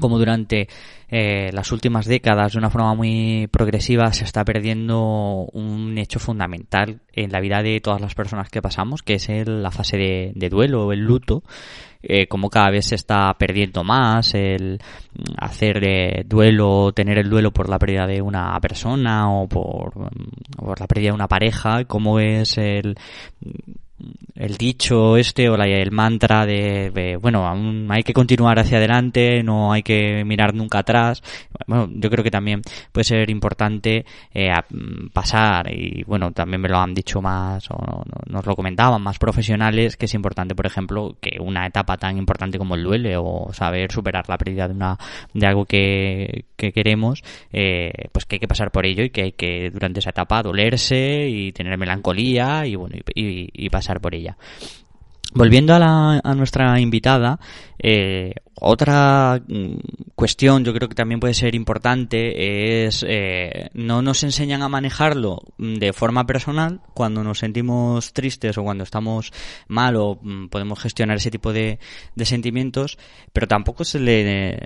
como 0.00 0.18
durante 0.18 0.68
eh, 1.08 1.50
las 1.52 1.70
últimas 1.72 2.06
décadas 2.06 2.52
de 2.52 2.58
una 2.58 2.70
forma 2.70 2.94
muy 2.94 3.46
progresiva 3.50 4.12
se 4.12 4.24
está 4.24 4.44
perdiendo 4.44 5.46
un 5.52 5.98
hecho 5.98 6.18
fundamental 6.18 7.00
en 7.12 7.30
la 7.30 7.40
vida 7.40 7.62
de 7.62 7.80
todas 7.80 8.00
las 8.00 8.14
personas 8.14 8.48
que 8.48 8.62
pasamos, 8.62 9.02
que 9.02 9.14
es 9.14 9.28
la 9.46 9.70
fase 9.70 9.98
de, 9.98 10.32
de 10.34 10.48
duelo, 10.48 10.92
el 10.92 11.00
luto, 11.00 11.42
eh, 12.02 12.26
como 12.26 12.48
cada 12.48 12.70
vez 12.70 12.86
se 12.86 12.94
está 12.94 13.32
perdiendo 13.34 13.84
más, 13.84 14.34
el 14.34 14.80
hacer 15.36 15.84
eh, 15.84 16.24
duelo, 16.26 16.92
tener 16.92 17.18
el 17.18 17.28
duelo 17.28 17.52
por 17.52 17.68
la 17.68 17.78
pérdida 17.78 18.06
de 18.06 18.22
una 18.22 18.58
persona 18.60 19.30
o 19.30 19.46
por, 19.46 19.92
por 20.56 20.80
la 20.80 20.86
pérdida 20.86 21.10
de 21.10 21.14
una 21.14 21.28
pareja, 21.28 21.84
como 21.84 22.18
es 22.18 22.56
el 22.56 22.96
el 24.34 24.56
dicho 24.56 25.16
este 25.16 25.48
o 25.48 25.54
el 25.54 25.90
mantra 25.92 26.46
de, 26.46 27.18
bueno, 27.20 27.46
aún 27.46 27.86
hay 27.90 28.02
que 28.02 28.12
continuar 28.12 28.58
hacia 28.58 28.78
adelante, 28.78 29.42
no 29.42 29.72
hay 29.72 29.82
que 29.82 30.24
mirar 30.24 30.54
nunca 30.54 30.80
atrás. 30.80 31.22
Bueno, 31.66 31.88
yo 31.94 32.10
creo 32.10 32.24
que 32.24 32.30
también 32.30 32.62
puede 32.90 33.04
ser 33.04 33.30
importante 33.30 34.04
eh, 34.34 34.50
pasar 35.12 35.72
y 35.72 36.02
bueno, 36.04 36.32
también 36.32 36.60
me 36.60 36.68
lo 36.68 36.78
han 36.78 36.94
dicho 36.94 37.20
más 37.22 37.70
o 37.70 38.04
nos 38.26 38.46
lo 38.46 38.56
comentaban 38.56 39.02
más 39.02 39.18
profesionales 39.18 39.96
que 39.96 40.06
es 40.06 40.14
importante, 40.14 40.54
por 40.54 40.66
ejemplo, 40.66 41.16
que 41.20 41.38
una 41.40 41.66
etapa 41.66 41.96
tan 41.96 42.18
importante 42.18 42.58
como 42.58 42.74
el 42.74 42.82
duele 42.82 43.16
o 43.16 43.52
saber 43.52 43.92
superar 43.92 44.28
la 44.28 44.38
pérdida 44.38 44.66
de 44.66 44.74
una 44.74 44.98
de 45.32 45.46
algo 45.46 45.64
que, 45.66 46.46
que 46.56 46.72
queremos, 46.72 47.22
eh, 47.52 47.92
pues 48.10 48.24
que 48.26 48.36
hay 48.36 48.40
que 48.40 48.48
pasar 48.48 48.70
por 48.70 48.86
ello 48.86 49.04
y 49.04 49.10
que 49.10 49.22
hay 49.22 49.32
que 49.32 49.70
durante 49.70 50.00
esa 50.00 50.10
etapa 50.10 50.42
dolerse 50.42 51.28
y 51.28 51.52
tener 51.52 51.78
melancolía 51.78 52.66
y 52.66 52.74
bueno 52.74 52.96
y 53.14 53.70
pasar 53.70 53.91
por 54.00 54.14
ella. 54.14 54.36
Volviendo 55.34 55.74
a, 55.74 55.78
la, 55.78 56.20
a 56.22 56.34
nuestra 56.34 56.78
invitada, 56.78 57.38
eh, 57.78 58.34
otra 58.54 59.42
mm, 59.46 59.76
cuestión 60.14 60.64
yo 60.64 60.72
creo 60.74 60.88
que 60.88 60.94
también 60.94 61.20
puede 61.20 61.34
ser 61.34 61.54
importante 61.54 62.86
es 62.86 63.04
eh, 63.08 63.70
no 63.74 64.02
nos 64.02 64.22
enseñan 64.22 64.62
a 64.62 64.68
manejarlo 64.68 65.42
de 65.58 65.92
forma 65.92 66.26
personal 66.26 66.80
cuando 66.94 67.24
nos 67.24 67.38
sentimos 67.38 68.12
tristes 68.12 68.58
o 68.58 68.62
cuando 68.62 68.84
estamos 68.84 69.32
mal 69.68 69.96
o 69.96 70.18
mm, 70.20 70.48
podemos 70.48 70.78
gestionar 70.80 71.16
ese 71.16 71.30
tipo 71.30 71.52
de, 71.52 71.78
de 72.14 72.24
sentimientos, 72.24 72.98
pero 73.32 73.48
tampoco 73.48 73.84
se 73.84 73.98
le 73.98 74.58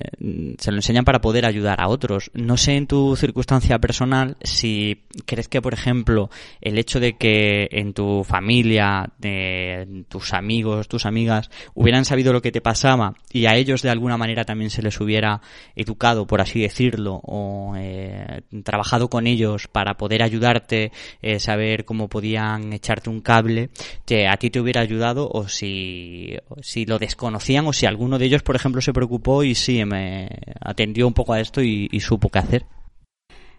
se 0.58 0.70
lo 0.70 0.76
enseñan 0.76 1.04
para 1.04 1.20
poder 1.20 1.46
ayudar 1.46 1.80
a 1.80 1.88
otros. 1.88 2.30
No 2.34 2.56
sé 2.56 2.76
en 2.76 2.86
tu 2.86 3.16
circunstancia 3.16 3.78
personal 3.78 4.36
si 4.42 5.04
crees 5.24 5.48
que 5.48 5.62
por 5.62 5.74
ejemplo 5.74 6.30
el 6.60 6.78
hecho 6.78 7.00
de 7.00 7.16
que 7.16 7.68
en 7.70 7.94
tu 7.94 8.24
familia, 8.24 9.12
de 9.18 10.04
tus 10.08 10.34
amigos, 10.34 10.88
tus 10.88 11.06
amigas 11.06 11.50
hubieran 11.74 12.04
sabido 12.04 12.32
lo 12.32 12.42
que 12.42 12.52
te 12.52 12.60
pasaba 12.60 13.14
y 13.32 13.46
a 13.46 13.56
ellos 13.56 13.82
de 13.86 13.92
alguna 13.92 14.16
manera 14.16 14.44
también 14.44 14.70
se 14.70 14.82
les 14.82 15.00
hubiera 15.00 15.40
educado, 15.74 16.26
por 16.26 16.40
así 16.40 16.60
decirlo, 16.60 17.20
o 17.24 17.74
eh, 17.76 18.42
trabajado 18.64 19.08
con 19.08 19.26
ellos 19.26 19.68
para 19.68 19.94
poder 19.94 20.22
ayudarte, 20.22 20.92
eh, 21.22 21.40
saber 21.40 21.84
cómo 21.84 22.08
podían 22.08 22.72
echarte 22.72 23.08
un 23.10 23.20
cable, 23.20 23.70
que 24.04 24.28
a 24.28 24.36
ti 24.36 24.50
te 24.50 24.60
hubiera 24.60 24.80
ayudado 24.80 25.28
o 25.28 25.48
si, 25.48 26.36
si 26.60 26.84
lo 26.84 26.98
desconocían 26.98 27.66
o 27.66 27.72
si 27.72 27.86
alguno 27.86 28.18
de 28.18 28.26
ellos, 28.26 28.42
por 28.42 28.56
ejemplo, 28.56 28.80
se 28.80 28.92
preocupó 28.92 29.42
y 29.42 29.54
sí, 29.54 29.84
me 29.84 30.28
atendió 30.60 31.06
un 31.06 31.14
poco 31.14 31.32
a 31.32 31.40
esto 31.40 31.62
y, 31.62 31.88
supo 32.00 32.28
qué 32.28 32.38
hacer. 32.38 32.75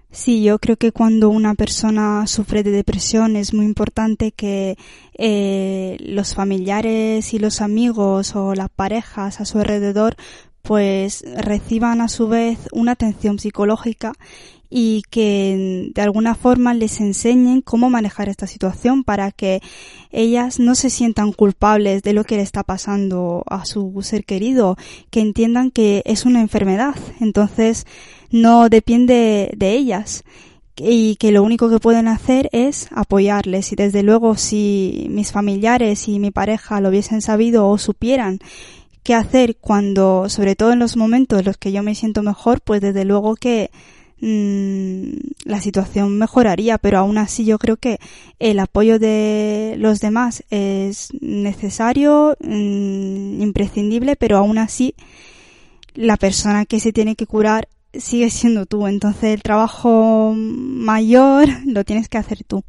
Sí, 0.09 0.41
yo 0.41 0.57
creo 0.59 0.77
que 0.77 0.91
cuando 0.91 1.29
una 1.29 1.53
persona 1.53 2.25
sufre 2.27 2.63
de 2.63 2.71
depresión 2.71 3.35
es 3.35 3.53
muy 3.53 3.65
importante 3.65 4.31
que 4.31 4.77
eh, 5.17 5.97
los 5.99 6.33
familiares 6.33 7.33
y 7.33 7.39
los 7.39 7.61
amigos 7.61 8.35
o 8.35 8.55
las 8.55 8.69
parejas 8.69 9.41
a 9.41 9.45
su 9.45 9.59
alrededor 9.59 10.15
pues 10.61 11.23
reciban 11.37 12.01
a 12.01 12.07
su 12.07 12.27
vez 12.27 12.57
una 12.71 12.93
atención 12.93 13.39
psicológica 13.39 14.13
y 14.69 15.03
que 15.09 15.91
de 15.93 16.01
alguna 16.01 16.35
forma 16.35 16.73
les 16.73 16.99
enseñen 16.99 17.61
cómo 17.61 17.89
manejar 17.89 18.27
esta 18.27 18.47
situación 18.47 19.03
para 19.03 19.31
que 19.31 19.61
ellas 20.11 20.59
no 20.59 20.75
se 20.75 20.89
sientan 20.89 21.31
culpables 21.31 22.03
de 22.03 22.13
lo 22.13 22.23
que 22.23 22.35
le 22.37 22.41
está 22.41 22.63
pasando 22.63 23.43
a 23.47 23.65
su 23.65 23.97
ser 24.01 24.25
querido, 24.25 24.77
que 25.09 25.21
entiendan 25.21 25.71
que 25.71 26.01
es 26.05 26.25
una 26.25 26.41
enfermedad, 26.41 26.95
entonces 27.21 27.85
no 28.31 28.69
depende 28.69 29.51
de 29.55 29.71
ellas. 29.73 30.23
Y 30.79 31.15
que 31.15 31.31
lo 31.31 31.41
único 31.41 31.69
que 31.69 31.79
pueden 31.79 32.07
hacer 32.07 32.49
es 32.51 32.87
apoyarles. 32.91 33.71
Y 33.71 33.75
desde 33.75 34.03
luego 34.03 34.35
si 34.35 35.07
mis 35.09 35.31
familiares 35.31 36.07
y 36.07 36.19
mi 36.19 36.31
pareja 36.31 36.81
lo 36.81 36.89
hubiesen 36.89 37.21
sabido 37.21 37.67
o 37.67 37.77
supieran 37.77 38.39
qué 39.07 39.15
hacer 39.15 39.55
cuando, 39.55 40.27
sobre 40.27 40.57
todo 40.57 40.73
en 40.73 40.79
los 40.79 40.97
momentos 40.97 41.39
en 41.39 41.45
los 41.45 41.57
que 41.57 41.71
yo 41.71 41.81
me 41.81 41.95
siento 41.95 42.23
mejor, 42.23 42.59
pues 42.59 42.81
desde 42.81 43.05
luego 43.05 43.37
que 43.37 43.71
mm, 44.19 45.17
la 45.45 45.61
situación 45.61 46.17
mejoraría, 46.17 46.77
pero 46.77 46.97
aún 46.99 47.17
así 47.17 47.45
yo 47.45 47.57
creo 47.57 47.77
que 47.77 47.99
el 48.37 48.59
apoyo 48.59 48.99
de 48.99 49.75
los 49.77 50.01
demás 50.01 50.43
es 50.49 51.07
necesario, 51.21 52.35
mm, 52.41 53.41
imprescindible, 53.41 54.17
pero 54.17 54.35
aún 54.37 54.57
así 54.57 54.93
la 55.93 56.17
persona 56.17 56.65
que 56.65 56.81
se 56.81 56.91
tiene 56.91 57.15
que 57.15 57.27
curar 57.27 57.69
sigue 57.99 58.29
siendo 58.29 58.65
tú, 58.65 58.87
entonces 58.87 59.33
el 59.35 59.41
trabajo 59.41 60.33
mayor 60.35 61.47
lo 61.65 61.83
tienes 61.83 62.09
que 62.09 62.17
hacer 62.17 62.43
tú 62.43 62.63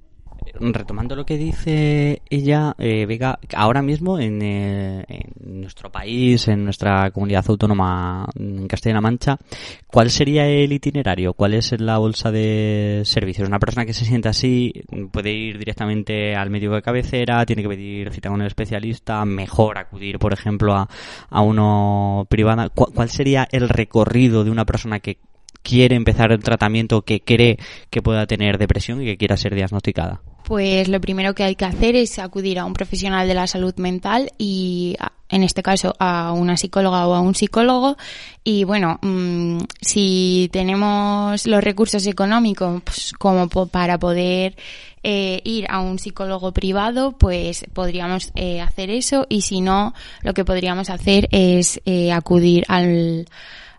retomando 0.60 1.16
lo 1.16 1.24
que 1.24 1.36
dice 1.36 2.22
ella, 2.28 2.74
eh, 2.78 3.06
Vega, 3.06 3.38
ahora 3.54 3.82
mismo 3.82 4.18
en, 4.18 4.42
eh, 4.42 5.04
en, 5.08 5.60
nuestro 5.60 5.90
país, 5.90 6.48
en 6.48 6.64
nuestra 6.64 7.10
comunidad 7.10 7.44
autónoma 7.48 8.26
en 8.36 8.66
Castilla-La 8.66 9.00
Mancha, 9.00 9.38
¿cuál 9.86 10.10
sería 10.10 10.46
el 10.46 10.72
itinerario? 10.72 11.34
¿Cuál 11.34 11.54
es 11.54 11.78
la 11.80 11.98
bolsa 11.98 12.30
de 12.30 13.02
servicios? 13.04 13.48
Una 13.48 13.58
persona 13.58 13.86
que 13.86 13.94
se 13.94 14.04
sienta 14.04 14.30
así 14.30 14.72
puede 15.12 15.32
ir 15.32 15.58
directamente 15.58 16.34
al 16.34 16.50
médico 16.50 16.74
de 16.74 16.82
cabecera, 16.82 17.44
tiene 17.46 17.62
que 17.62 17.68
pedir 17.68 18.12
cita 18.12 18.28
con 18.28 18.40
el 18.40 18.46
especialista, 18.46 19.24
mejor 19.24 19.78
acudir, 19.78 20.18
por 20.18 20.32
ejemplo, 20.32 20.74
a, 20.74 20.88
a 21.30 21.40
uno 21.40 22.26
privado. 22.28 22.70
¿Cuál 22.74 23.10
sería 23.10 23.46
el 23.50 23.68
recorrido 23.68 24.44
de 24.44 24.50
una 24.50 24.64
persona 24.64 25.00
que 25.00 25.18
quiere 25.62 25.96
empezar 25.96 26.32
el 26.32 26.42
tratamiento, 26.42 27.02
que 27.02 27.20
cree 27.20 27.58
que 27.90 28.02
pueda 28.02 28.26
tener 28.26 28.58
depresión 28.58 29.02
y 29.02 29.06
que 29.06 29.16
quiera 29.16 29.36
ser 29.36 29.54
diagnosticada? 29.54 30.20
Pues 30.44 30.88
lo 30.88 31.00
primero 31.00 31.34
que 31.34 31.44
hay 31.44 31.56
que 31.56 31.66
hacer 31.66 31.94
es 31.94 32.18
acudir 32.18 32.58
a 32.58 32.64
un 32.64 32.72
profesional 32.72 33.28
de 33.28 33.34
la 33.34 33.46
salud 33.46 33.74
mental 33.76 34.30
y 34.38 34.96
en 35.28 35.42
este 35.42 35.62
caso 35.62 35.94
a 35.98 36.32
una 36.32 36.56
psicóloga 36.56 37.06
o 37.06 37.14
a 37.14 37.20
un 37.20 37.34
psicólogo 37.34 37.96
y 38.44 38.64
bueno 38.64 38.98
mm, 39.02 39.58
si 39.80 40.48
tenemos 40.52 41.46
los 41.46 41.62
recursos 41.62 42.06
económicos 42.06 42.80
pues, 42.82 43.12
como 43.18 43.48
para 43.48 43.98
poder 43.98 44.56
eh, 45.02 45.40
ir 45.44 45.66
a 45.68 45.80
un 45.80 45.98
psicólogo 45.98 46.52
privado 46.52 47.12
pues 47.12 47.64
podríamos 47.72 48.32
eh, 48.34 48.60
hacer 48.60 48.90
eso 48.90 49.26
y 49.28 49.42
si 49.42 49.60
no 49.60 49.94
lo 50.22 50.32
que 50.32 50.44
podríamos 50.44 50.88
hacer 50.88 51.28
es 51.30 51.80
eh, 51.84 52.10
acudir 52.10 52.64
al 52.68 53.26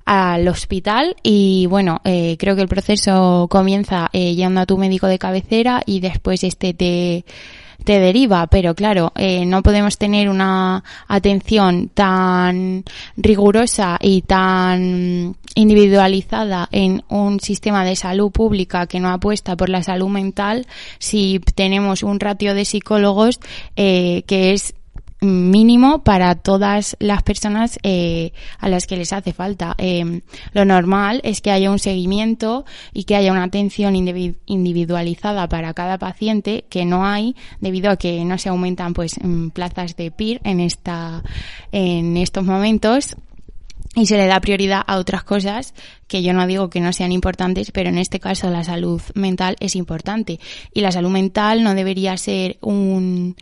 al 0.09 0.47
hospital 0.47 1.15
y 1.21 1.67
bueno, 1.67 2.01
eh, 2.03 2.35
creo 2.39 2.55
que 2.55 2.63
el 2.63 2.67
proceso 2.67 3.45
comienza 3.47 4.09
eh, 4.11 4.33
yendo 4.33 4.59
a 4.59 4.65
tu 4.65 4.75
médico 4.75 5.05
de 5.05 5.19
cabecera 5.19 5.83
y 5.85 5.99
después 5.99 6.43
este 6.43 6.73
te, 6.73 7.25
te 7.83 7.99
deriva, 7.99 8.47
pero 8.47 8.73
claro, 8.73 9.11
eh, 9.15 9.45
no 9.45 9.61
podemos 9.61 9.99
tener 9.99 10.27
una 10.27 10.83
atención 11.07 11.89
tan 11.89 12.85
rigurosa 13.17 13.99
y 14.01 14.23
tan 14.23 15.35
individualizada 15.53 16.67
en 16.71 17.03
un 17.09 17.39
sistema 17.39 17.85
de 17.85 17.95
salud 17.95 18.31
pública 18.31 18.87
que 18.87 18.99
no 18.99 19.09
apuesta 19.09 19.55
por 19.55 19.69
la 19.69 19.83
salud 19.83 20.09
mental 20.09 20.65
si 20.97 21.39
tenemos 21.53 22.01
un 22.01 22.19
ratio 22.19 22.53
de 22.53 22.65
psicólogos 22.65 23.39
eh, 23.75 24.23
que 24.25 24.53
es 24.53 24.73
mínimo 25.21 26.03
para 26.03 26.35
todas 26.35 26.95
las 26.99 27.23
personas 27.23 27.77
eh, 27.83 28.31
a 28.59 28.69
las 28.69 28.87
que 28.87 28.97
les 28.97 29.11
hace 29.11 29.33
falta. 29.33 29.75
Eh, 29.77 30.21
lo 30.53 30.65
normal 30.65 31.21
es 31.23 31.41
que 31.41 31.51
haya 31.51 31.71
un 31.71 31.79
seguimiento 31.79 32.65
y 32.93 33.03
que 33.03 33.15
haya 33.15 33.31
una 33.31 33.43
atención 33.43 33.95
individualizada 33.95 35.47
para 35.49 35.73
cada 35.73 35.97
paciente 35.97 36.65
que 36.69 36.85
no 36.85 37.05
hay 37.05 37.35
debido 37.59 37.91
a 37.91 37.97
que 37.97 38.23
no 38.23 38.37
se 38.37 38.49
aumentan 38.49 38.93
pues 38.93 39.19
mm, 39.21 39.49
plazas 39.49 39.95
de 39.95 40.11
PIR 40.11 40.41
en 40.43 40.59
esta 40.59 41.23
en 41.71 42.17
estos 42.17 42.45
momentos 42.45 43.15
y 43.95 44.05
se 44.05 44.17
le 44.17 44.27
da 44.27 44.39
prioridad 44.39 44.83
a 44.85 44.97
otras 44.97 45.23
cosas 45.23 45.73
que 46.07 46.21
yo 46.21 46.33
no 46.33 46.45
digo 46.45 46.69
que 46.69 46.79
no 46.79 46.93
sean 46.93 47.11
importantes, 47.11 47.71
pero 47.71 47.89
en 47.89 47.97
este 47.97 48.19
caso 48.19 48.49
la 48.49 48.63
salud 48.63 49.01
mental 49.15 49.55
es 49.59 49.75
importante 49.75 50.39
y 50.73 50.81
la 50.81 50.91
salud 50.91 51.09
mental 51.09 51.63
no 51.63 51.73
debería 51.73 52.15
ser 52.17 52.57
un 52.61 53.35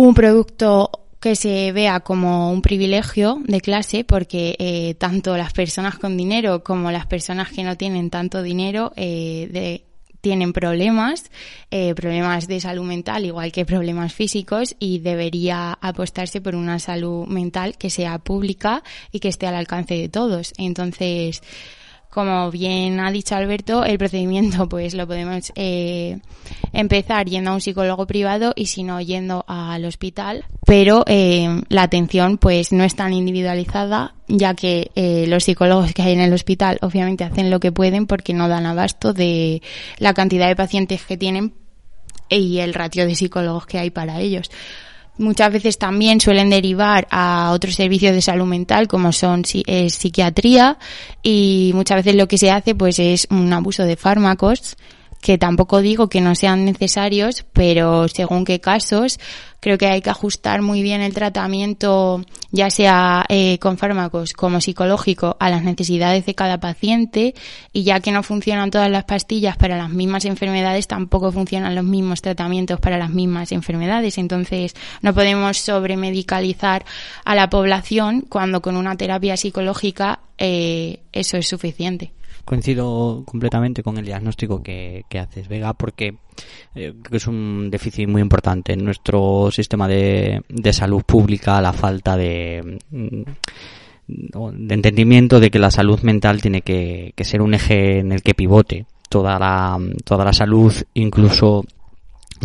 un 0.00 0.14
producto 0.14 0.90
que 1.20 1.36
se 1.36 1.72
vea 1.72 2.00
como 2.00 2.50
un 2.50 2.60
privilegio 2.60 3.40
de 3.44 3.60
clase 3.60 4.04
porque 4.04 4.56
eh, 4.58 4.94
tanto 4.94 5.36
las 5.36 5.52
personas 5.52 5.98
con 5.98 6.16
dinero 6.16 6.62
como 6.62 6.90
las 6.90 7.06
personas 7.06 7.50
que 7.50 7.62
no 7.62 7.76
tienen 7.76 8.10
tanto 8.10 8.42
dinero 8.42 8.92
eh, 8.96 9.84
tienen 10.20 10.52
problemas, 10.52 11.30
eh, 11.70 11.94
problemas 11.94 12.48
de 12.48 12.58
salud 12.58 12.84
mental 12.84 13.24
igual 13.24 13.52
que 13.52 13.64
problemas 13.64 14.12
físicos 14.12 14.74
y 14.78 14.98
debería 14.98 15.78
apostarse 15.80 16.40
por 16.40 16.56
una 16.56 16.78
salud 16.78 17.26
mental 17.26 17.76
que 17.78 17.90
sea 17.90 18.18
pública 18.18 18.82
y 19.12 19.20
que 19.20 19.28
esté 19.28 19.46
al 19.46 19.54
alcance 19.54 19.94
de 19.94 20.08
todos. 20.08 20.52
Entonces, 20.58 21.42
como 22.14 22.50
bien 22.52 23.00
ha 23.00 23.10
dicho 23.10 23.34
Alberto, 23.34 23.84
el 23.84 23.98
procedimiento 23.98 24.68
pues 24.68 24.94
lo 24.94 25.06
podemos 25.06 25.52
eh, 25.56 26.20
empezar 26.72 27.26
yendo 27.26 27.50
a 27.50 27.54
un 27.54 27.60
psicólogo 27.60 28.06
privado 28.06 28.52
y 28.54 28.66
si 28.66 28.84
no 28.84 29.00
yendo 29.00 29.44
al 29.48 29.84
hospital, 29.84 30.44
pero 30.64 31.04
eh, 31.08 31.62
la 31.68 31.82
atención 31.82 32.38
pues 32.38 32.72
no 32.72 32.84
es 32.84 32.94
tan 32.94 33.12
individualizada 33.12 34.14
ya 34.28 34.54
que 34.54 34.92
eh, 34.94 35.26
los 35.26 35.44
psicólogos 35.44 35.92
que 35.92 36.02
hay 36.02 36.12
en 36.12 36.20
el 36.20 36.32
hospital 36.32 36.78
obviamente 36.82 37.24
hacen 37.24 37.50
lo 37.50 37.58
que 37.58 37.72
pueden 37.72 38.06
porque 38.06 38.32
no 38.32 38.48
dan 38.48 38.64
abasto 38.64 39.12
de 39.12 39.60
la 39.98 40.14
cantidad 40.14 40.46
de 40.46 40.56
pacientes 40.56 41.04
que 41.04 41.16
tienen 41.16 41.52
y 42.28 42.60
el 42.60 42.74
ratio 42.74 43.06
de 43.06 43.16
psicólogos 43.16 43.66
que 43.66 43.78
hay 43.78 43.90
para 43.90 44.20
ellos. 44.20 44.50
Muchas 45.16 45.52
veces 45.52 45.78
también 45.78 46.20
suelen 46.20 46.50
derivar 46.50 47.06
a 47.10 47.52
otros 47.52 47.76
servicios 47.76 48.14
de 48.14 48.20
salud 48.20 48.46
mental 48.46 48.88
como 48.88 49.12
son 49.12 49.44
psiquiatría 49.44 50.76
y 51.22 51.70
muchas 51.74 51.98
veces 51.98 52.16
lo 52.16 52.26
que 52.26 52.36
se 52.36 52.50
hace 52.50 52.74
pues 52.74 52.98
es 52.98 53.28
un 53.30 53.52
abuso 53.52 53.84
de 53.84 53.94
fármacos 53.96 54.76
que 55.24 55.38
tampoco 55.38 55.80
digo 55.80 56.10
que 56.10 56.20
no 56.20 56.34
sean 56.34 56.66
necesarios, 56.66 57.46
pero 57.54 58.08
según 58.08 58.44
qué 58.44 58.60
casos, 58.60 59.18
creo 59.58 59.78
que 59.78 59.86
hay 59.86 60.02
que 60.02 60.10
ajustar 60.10 60.60
muy 60.60 60.82
bien 60.82 61.00
el 61.00 61.14
tratamiento, 61.14 62.22
ya 62.50 62.68
sea 62.68 63.24
eh, 63.30 63.58
con 63.58 63.78
fármacos 63.78 64.34
como 64.34 64.60
psicológico, 64.60 65.38
a 65.40 65.48
las 65.48 65.64
necesidades 65.64 66.26
de 66.26 66.34
cada 66.34 66.60
paciente 66.60 67.34
y 67.72 67.84
ya 67.84 68.00
que 68.00 68.12
no 68.12 68.22
funcionan 68.22 68.70
todas 68.70 68.90
las 68.90 69.04
pastillas 69.04 69.56
para 69.56 69.78
las 69.78 69.88
mismas 69.88 70.26
enfermedades, 70.26 70.88
tampoco 70.88 71.32
funcionan 71.32 71.74
los 71.74 71.84
mismos 71.84 72.20
tratamientos 72.20 72.78
para 72.78 72.98
las 72.98 73.08
mismas 73.08 73.50
enfermedades. 73.50 74.18
Entonces, 74.18 74.74
no 75.00 75.14
podemos 75.14 75.56
sobremedicalizar 75.56 76.84
a 77.24 77.34
la 77.34 77.48
población 77.48 78.26
cuando 78.28 78.60
con 78.60 78.76
una 78.76 78.94
terapia 78.98 79.38
psicológica 79.38 80.20
eh, 80.36 81.00
eso 81.14 81.38
es 81.38 81.48
suficiente 81.48 82.12
coincido 82.44 83.22
completamente 83.24 83.82
con 83.82 83.98
el 83.98 84.04
diagnóstico 84.04 84.62
que, 84.62 85.04
haces, 85.18 85.48
Vega, 85.48 85.72
porque 85.72 86.16
eh, 86.74 86.94
que 87.02 87.16
es 87.16 87.26
un 87.26 87.70
déficit 87.70 88.08
muy 88.08 88.22
importante 88.22 88.72
en 88.72 88.84
nuestro 88.84 89.50
sistema 89.50 89.88
de, 89.88 90.42
de 90.48 90.72
salud 90.72 91.02
pública, 91.02 91.60
la 91.60 91.72
falta 91.72 92.16
de, 92.16 92.78
mm, 92.90 93.22
de 94.06 94.74
entendimiento 94.74 95.40
de 95.40 95.50
que 95.50 95.58
la 95.58 95.70
salud 95.70 96.00
mental 96.00 96.42
tiene 96.42 96.62
que, 96.62 97.12
que 97.16 97.24
ser 97.24 97.40
un 97.40 97.54
eje 97.54 98.00
en 98.00 98.12
el 98.12 98.22
que 98.22 98.34
pivote 98.34 98.86
toda 99.08 99.38
la, 99.38 99.78
toda 100.04 100.24
la 100.24 100.32
salud, 100.32 100.74
incluso 100.94 101.64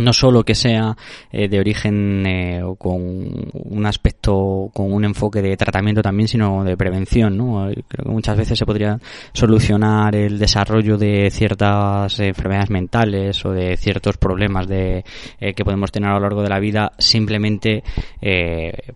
no 0.00 0.12
solo 0.12 0.44
que 0.44 0.54
sea 0.54 0.96
eh, 1.32 1.48
de 1.48 1.58
origen 1.58 2.26
eh, 2.26 2.62
o 2.62 2.74
con 2.76 3.50
un 3.52 3.86
aspecto, 3.86 4.70
con 4.72 4.92
un 4.92 5.04
enfoque 5.04 5.42
de 5.42 5.56
tratamiento 5.56 6.02
también, 6.02 6.28
sino 6.28 6.64
de 6.64 6.76
prevención, 6.76 7.36
¿no? 7.36 7.68
Creo 7.88 8.04
que 8.04 8.10
muchas 8.10 8.36
veces 8.36 8.58
se 8.58 8.66
podría 8.66 8.98
solucionar 9.32 10.14
el 10.14 10.38
desarrollo 10.38 10.96
de 10.96 11.30
ciertas 11.30 12.18
enfermedades 12.20 12.70
mentales 12.70 13.44
o 13.44 13.52
de 13.52 13.76
ciertos 13.76 14.16
problemas 14.16 14.66
de, 14.66 15.04
eh, 15.40 15.54
que 15.54 15.64
podemos 15.64 15.92
tener 15.92 16.10
a 16.10 16.14
lo 16.14 16.20
largo 16.20 16.42
de 16.42 16.48
la 16.48 16.58
vida 16.58 16.92
simplemente 16.98 17.82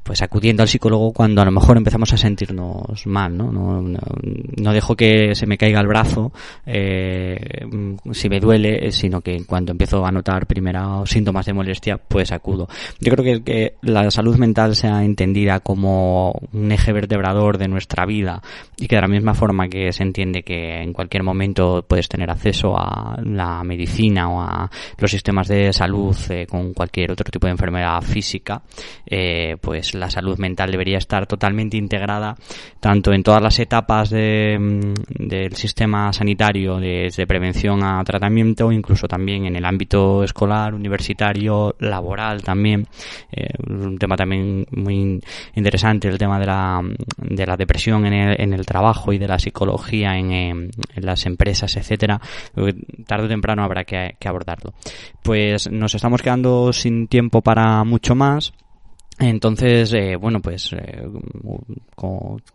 pues 0.03 0.23
acudiendo 0.23 0.63
al 0.63 0.69
psicólogo 0.69 1.13
cuando 1.13 1.41
a 1.41 1.45
lo 1.45 1.51
mejor 1.51 1.77
empezamos 1.77 2.13
a 2.13 2.17
sentirnos 2.17 3.07
mal, 3.07 3.37
¿no? 3.37 3.51
No, 3.51 3.81
no, 3.81 4.73
dejo 4.73 4.97
que 4.97 5.35
se 5.35 5.47
me 5.47 5.57
caiga 5.57 5.81
el 5.81 5.87
brazo 5.87 6.33
si 8.13 8.29
me 8.29 8.41
duele, 8.41 8.91
sino 8.93 9.21
que 9.21 9.45
cuando 9.47 9.73
empiezo 9.73 10.05
a 10.05 10.13
notar 10.13 10.47
primera 10.47 10.94
síntomas 11.07 11.47
de 11.47 11.53
molestia, 11.53 11.99
pues 11.99 12.33
acudo. 12.33 12.69
Yo 13.01 13.13
creo 13.13 13.43
que, 13.45 13.75
la 13.83 14.11
salud 14.11 14.37
mental 14.37 14.77
sea 14.77 15.05
entendida 15.05 15.61
como 15.61 16.33
un 16.53 16.73
eje 16.73 16.93
vertebrador 16.93 17.59
de 17.59 17.69
nuestra 17.69 18.07
vida 18.07 18.43
y 18.77 18.87
que 18.87 18.97
de 18.97 19.03
la 19.03 19.09
misma 19.09 19.35
forma 19.35 19.69
que 19.69 19.93
se 19.93 20.03
entiende 20.03 20.43
que 20.43 20.83
en 20.83 20.93
cualquier 20.93 21.23
momento 21.23 21.85
puedes 21.87 22.09
tener 22.09 22.31
acceso 22.31 22.75
a 22.77 23.17
la 23.23 23.63
medicina 23.65 24.29
o 24.31 24.41
a 24.41 24.71
los 24.99 25.11
sistemas 25.11 25.49
de 25.49 25.73
salud 25.73 26.17
eh, 26.31 26.47
con 26.47 26.73
cualquier 26.73 27.13
otro 27.13 27.31
tipo 27.31 27.47
de 27.47 27.53
enfermedad 27.53 28.01
física, 28.03 28.63
eh, 29.07 29.57
pues 29.61 29.95
la 29.95 30.11
salud 30.11 30.39
mental 30.39 30.71
debería 30.71 30.99
estar 30.99 31.27
totalmente 31.27 31.77
integrada 31.77 32.37
tanto 32.81 33.13
en 33.13 33.23
todas 33.23 33.43
las 33.43 33.59
etapas 33.59 34.13
mm, 34.13 34.93
del 35.09 35.55
sistema 35.55 36.13
sanitario, 36.13 36.79
desde 36.79 37.27
prevención 37.27 37.83
a 37.83 38.03
tratamiento, 38.05 38.71
incluso 38.73 39.07
también 39.09 39.47
en 39.47 39.57
el 39.57 39.65
ámbito 39.65 40.23
escolar, 40.23 40.74
universitario, 40.75 41.75
laboral 41.79 42.43
también. 42.43 42.87
Eh, 43.33 43.49
un 43.69 43.99
tema 43.99 44.17
también 44.17 44.67
muy 44.71 45.21
interesante, 45.55 46.09
el 46.09 46.19
tema 46.19 46.39
de 46.39 46.47
la, 46.47 46.83
de 47.19 47.47
la 47.47 47.57
depresión 47.57 48.07
en 48.07 48.13
el, 48.13 48.41
en 48.41 48.53
el 48.53 48.67
trabajo 48.67 49.13
y 49.13 49.19
de 49.19 49.29
la 49.29 49.39
psicología 49.39 50.17
en, 50.17 50.71
las 50.97 51.27
empresas, 51.27 51.77
etcétera. 51.77 52.21
Tarde 53.07 53.27
o 53.27 53.29
temprano 53.29 53.65
habrá 53.65 53.85
que 53.85 54.17
abordarlo. 54.25 54.75
Pues 55.23 55.71
nos 55.71 55.95
estamos 55.95 56.23
quedando 56.23 56.73
sin 56.73 57.09
tiempo 57.09 57.43
para 57.43 57.85
mucho 57.85 58.15
más. 58.15 58.53
Entonces, 59.19 59.93
eh, 59.95 60.17
bueno, 60.17 60.41
pues 60.41 60.73
eh, 60.73 61.07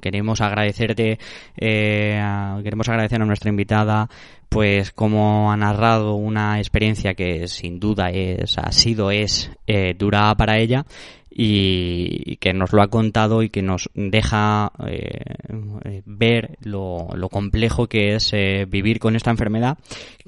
queremos 0.01 0.41
agradecerte, 0.41 1.17
eh, 1.57 2.21
queremos 2.63 2.89
agradecer 2.89 3.21
a 3.21 3.25
nuestra 3.25 3.49
invitada, 3.49 4.09
pues 4.49 4.91
como 4.91 5.51
ha 5.51 5.57
narrado 5.57 6.15
una 6.15 6.57
experiencia 6.57 7.13
que 7.13 7.47
sin 7.47 7.79
duda 7.79 8.09
es, 8.09 8.57
ha 8.57 8.71
sido, 8.73 9.09
es 9.09 9.51
eh, 9.67 9.93
dura 9.97 10.35
para 10.35 10.57
ella 10.57 10.85
y, 11.29 12.35
que 12.37 12.51
nos 12.51 12.73
lo 12.73 12.81
ha 12.81 12.89
contado 12.89 13.41
y 13.41 13.49
que 13.49 13.61
nos 13.61 13.89
deja 13.93 14.71
eh, 14.85 16.01
ver 16.05 16.57
lo, 16.61 17.07
lo, 17.13 17.29
complejo 17.29 17.87
que 17.87 18.15
es 18.15 18.33
vivir 18.67 18.99
con 18.99 19.15
esta 19.15 19.31
enfermedad, 19.31 19.77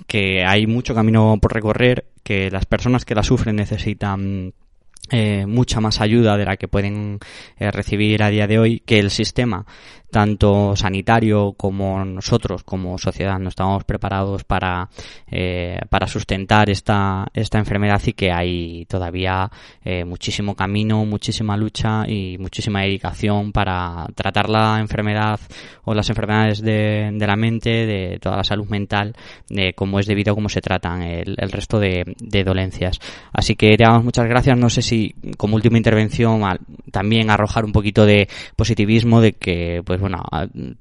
que 0.07 0.45
hay 0.45 0.65
mucho 0.65 0.95
camino 0.95 1.37
por 1.41 1.53
recorrer, 1.53 2.05
que 2.23 2.49
las 2.49 2.65
personas 2.65 3.03
que 3.03 3.15
la 3.15 3.23
sufren 3.23 3.57
necesitan 3.57 4.53
eh, 5.12 5.45
mucha 5.45 5.80
más 5.80 6.02
ayuda 6.02 6.38
de 6.38 6.45
la 6.45 6.58
que 6.58 6.67
pueden 6.67 7.19
eh, 7.58 7.71
recibir 7.71 8.24
a 8.24 8.30
día 8.30 8.47
de 8.47 8.60
hoy, 8.60 8.80
que 8.80 9.00
el 9.00 9.10
sistema 9.10 9.65
tanto 10.12 10.76
sanitario 10.76 11.54
como 11.54 12.04
nosotros 12.04 12.63
como 12.63 12.97
sociedad 12.97 13.39
no 13.39 13.50
estamos 13.50 13.86
preparados 13.86 14.43
para, 14.43 14.89
eh, 15.32 15.80
para 15.89 16.06
sustentar 16.06 16.69
esta, 16.69 17.26
esta 17.34 17.58
enfermedad 17.58 18.02
y 18.06 18.13
que 18.13 18.32
hay 18.32 18.86
todavía 18.86 19.50
eh, 19.84 20.04
muchísimo 20.04 20.54
camino, 20.54 21.06
muchísima 21.06 21.56
lucha 21.56 22.04
y 22.08 22.38
muchísima 22.38 22.82
dedicación 22.82 23.54
para 23.54 24.06
tratar 24.13 24.50
la 24.50 24.80
enfermedad 24.80 25.39
o 25.86 25.93
las 25.93 26.10
enfermedades 26.10 26.62
de, 26.62 27.12
de 27.13 27.28
la 27.28 27.38
mente, 27.38 27.86
de 27.86 28.19
toda 28.19 28.38
la 28.38 28.43
salud 28.43 28.67
mental, 28.67 29.15
de 29.47 29.74
cómo 29.74 30.00
es 30.00 30.06
debido 30.06 30.34
a 30.34 30.36
cómo 30.36 30.50
se 30.50 30.62
tratan 30.62 31.04
el, 31.04 31.36
el 31.38 31.52
resto 31.52 31.80
de, 31.80 32.15
de, 32.19 32.43
dolencias. 32.43 33.00
Así 33.32 33.56
que 33.56 33.78
damos 33.78 34.04
muchas 34.04 34.28
gracias. 34.28 34.58
No 34.58 34.69
sé 34.69 34.82
si 34.82 35.00
como 35.37 35.55
última 35.55 35.77
intervención 35.77 36.41
también 36.91 37.29
arrojar 37.29 37.65
un 37.65 37.71
poquito 37.71 38.05
de 38.05 38.27
positivismo 38.55 39.21
de 39.21 39.33
que 39.33 39.81
pues 39.85 39.99
bueno, 39.99 40.23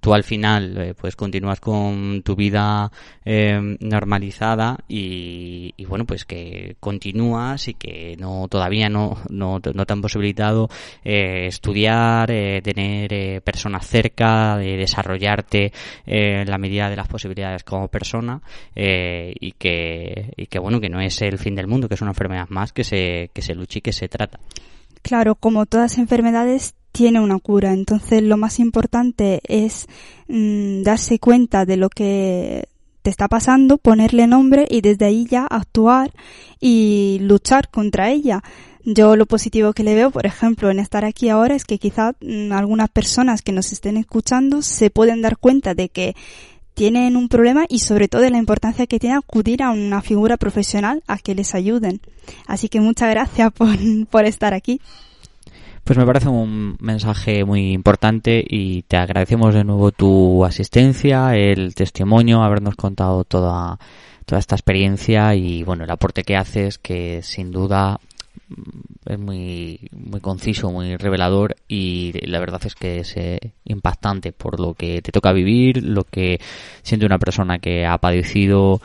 tú 0.01 0.15
al 0.15 0.25
final 0.25 0.77
eh, 0.79 0.95
pues 0.95 1.17
continúas 1.17 1.61
con 1.61 2.23
tu 2.23 2.37
vida 2.37 2.91
eh, 3.25 3.77
normalizada 3.81 4.79
y, 4.89 5.73
bueno, 5.87 6.05
pues 6.05 6.25
que 6.25 6.77
continúas 6.81 7.69
y 7.69 7.75
que 7.75 8.17
no 8.19 8.47
todavía 8.49 8.89
no, 8.89 9.17
no, 9.29 9.61
no 9.75 9.87
te 9.87 9.93
han 9.93 10.01
posibilitado 10.01 10.69
eh, 11.05 11.47
estudiar, 11.47 12.29
tener 12.63 13.43
personas 13.43 13.87
cerca, 13.87 14.57
de 14.57 14.77
desarrollarte 14.77 15.73
en 16.07 16.49
la 16.49 16.59
medida 16.59 16.89
de 16.89 16.97
las 16.97 17.09
posibilidades 17.09 17.65
como 17.65 17.89
persona 17.89 18.41
y, 18.75 19.53
que, 19.53 20.33
y 20.37 20.47
que 20.47 20.59
bueno, 20.59 20.81
que 20.81 20.89
no 20.89 21.01
es 21.01 21.21
el 21.23 21.39
fin 21.39 21.55
del 21.55 21.67
mundo, 21.67 21.89
que 21.89 21.95
es 21.95 22.03
una 22.03 22.11
enfermedad 22.11 22.49
más 22.49 22.73
que 22.73 22.85
se, 22.85 23.31
que 23.33 23.43
se 23.43 23.55
lucha 23.55 23.79
y 23.79 23.83
que 23.83 23.93
se 23.93 24.09
trata. 24.11 24.39
Claro, 25.03 25.35
como 25.35 25.65
todas 25.65 25.97
enfermedades 25.97 26.75
tiene 26.93 27.21
una 27.21 27.39
cura. 27.39 27.73
Entonces 27.73 28.23
lo 28.23 28.37
más 28.37 28.59
importante 28.59 29.41
es 29.45 29.87
mm, 30.29 30.83
darse 30.83 31.19
cuenta 31.19 31.65
de 31.65 31.77
lo 31.77 31.89
que 31.89 32.69
te 33.03 33.11
está 33.11 33.29
pasando, 33.29 33.79
ponerle 33.79 34.27
nombre 34.27 34.67
y 34.69 34.83
desde 34.83 35.07
ahí 35.07 35.27
ya 35.27 35.47
actuar 35.47 36.13
y 36.61 37.19
luchar 37.23 37.71
contra 37.71 38.11
ella. 38.11 38.43
Yo 38.85 39.17
lo 39.17 39.27
positivo 39.27 39.73
que 39.73 39.85
le 39.85 39.95
veo, 39.95 40.11
por 40.11 40.27
ejemplo, 40.27 40.71
en 40.71 40.79
estar 40.79 41.05
aquí 41.05 41.29
ahora 41.29 41.55
es 41.55 41.65
que 41.65 41.79
quizá 41.79 42.13
mm, 42.21 42.53
algunas 42.53 42.89
personas 42.91 43.43
que 43.43 43.53
nos 43.53 43.73
estén 43.73 43.97
escuchando 43.97 44.63
se 44.63 44.91
pueden 44.91 45.23
dar 45.23 45.39
cuenta 45.39 45.75
de 45.75 45.89
que 45.89 46.15
tienen 46.81 47.19
un 47.19 47.29
problema 47.29 47.67
y 47.69 47.81
sobre 47.81 48.09
todo 48.09 48.23
de 48.23 48.31
la 48.31 48.39
importancia 48.39 48.87
que 48.87 48.99
tiene 48.99 49.15
acudir 49.15 49.63
a 49.63 49.71
una 49.71 50.01
figura 50.01 50.39
profesional 50.39 51.03
a 51.07 51.19
que 51.19 51.35
les 51.35 51.55
ayuden. 51.55 52.01
Así 52.47 52.71
que 52.71 52.81
muchas 52.81 53.11
gracias 53.11 53.53
por, 53.59 53.77
por 54.09 54.25
estar 54.25 54.55
aquí. 54.55 54.81
Pues 55.85 55.99
me 55.99 56.07
parece 56.07 56.31
un 56.31 56.79
mensaje 56.81 57.45
muy 57.45 57.73
importante 57.73 58.43
y 58.49 58.81
te 58.85 58.97
agradecemos 58.97 59.53
de 59.53 59.63
nuevo 59.63 59.93
tu 59.93 60.43
asistencia, 60.43 61.37
el 61.37 61.75
testimonio, 61.75 62.43
habernos 62.43 62.77
contado 62.77 63.25
toda, 63.25 63.79
toda 64.25 64.39
esta 64.39 64.55
experiencia 64.55 65.35
y 65.35 65.63
bueno, 65.65 65.85
el 65.85 65.91
aporte 65.91 66.23
que 66.23 66.39
haces 66.39 66.79
que 66.79 67.21
sin 67.23 67.51
duda 67.51 68.01
es 69.07 69.19
muy, 69.19 69.89
muy 69.93 70.21
conciso, 70.21 70.71
muy 70.71 70.97
revelador 70.97 71.57
y 71.69 72.13
la 72.27 72.41
verdad 72.41 72.61
es 72.65 72.75
que 72.75 73.01
es 73.01 73.17
eh, 73.17 73.39
impactante 73.65 74.33
por 74.33 74.61
lo 74.61 74.75
que 74.75 75.03
te 75.03 75.13
toca 75.13 75.33
vivir, 75.33 75.85
lo 75.85 76.05
que 76.05 76.41
siente 76.83 77.07
una 77.07 77.19
persona 77.19 77.59
que 77.59 77.87
ha 77.87 77.99
padecido 77.99 78.81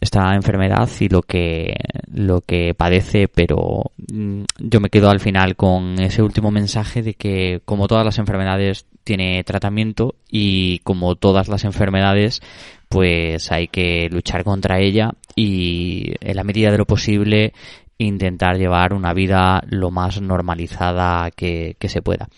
esta 0.00 0.34
enfermedad 0.34 0.88
y 0.98 1.08
lo 1.08 1.22
que 1.22 1.76
lo 2.12 2.40
que 2.40 2.74
padece 2.74 3.28
pero 3.28 3.92
mm, 4.12 4.42
yo 4.58 4.80
me 4.80 4.90
quedo 4.90 5.10
al 5.10 5.20
final 5.20 5.54
con 5.54 6.00
ese 6.00 6.22
último 6.22 6.50
mensaje 6.50 7.02
de 7.02 7.14
que 7.14 7.60
como 7.64 7.86
todas 7.86 8.04
las 8.04 8.18
enfermedades 8.18 8.86
tiene 9.04 9.44
tratamiento 9.44 10.16
y 10.28 10.80
como 10.80 11.14
todas 11.14 11.48
las 11.48 11.64
enfermedades 11.64 12.40
pues 12.88 13.52
hay 13.52 13.68
que 13.68 14.08
luchar 14.10 14.42
contra 14.42 14.80
ella 14.80 15.12
y 15.36 16.14
en 16.20 16.36
la 16.36 16.44
medida 16.44 16.70
de 16.70 16.78
lo 16.78 16.84
posible 16.84 17.52
intentar 17.98 18.56
llevar 18.56 18.94
una 18.94 19.12
vida 19.14 19.62
lo 19.68 19.90
más 19.90 20.20
normalizada 20.20 21.30
que, 21.30 21.76
se 21.80 22.02
pueda. 22.02 22.28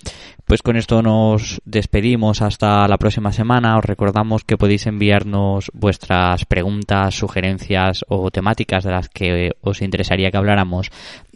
Pues 0.45 0.62
con 0.62 0.77
esto 0.77 1.03
nos 1.03 1.61
despedimos 1.64 2.43
hasta 2.43 2.87
la 2.87 2.99
próxima 2.99 3.33
semana. 3.33 3.79
Os 3.79 3.85
recordamos 3.85 4.45
que 4.45 4.59
podéis 4.59 4.87
enviarnos 4.87 5.71
vuestras 5.73 6.45
preguntas, 6.45 7.14
sugerencias 7.14 8.05
o 8.09 8.31
temáticas 8.31 8.85
de 8.85 8.90
las 8.90 9.09
que 9.09 9.53
os 9.62 9.81
interesaría 9.81 10.31
que 10.31 10.37
habláramos, 10.37 10.90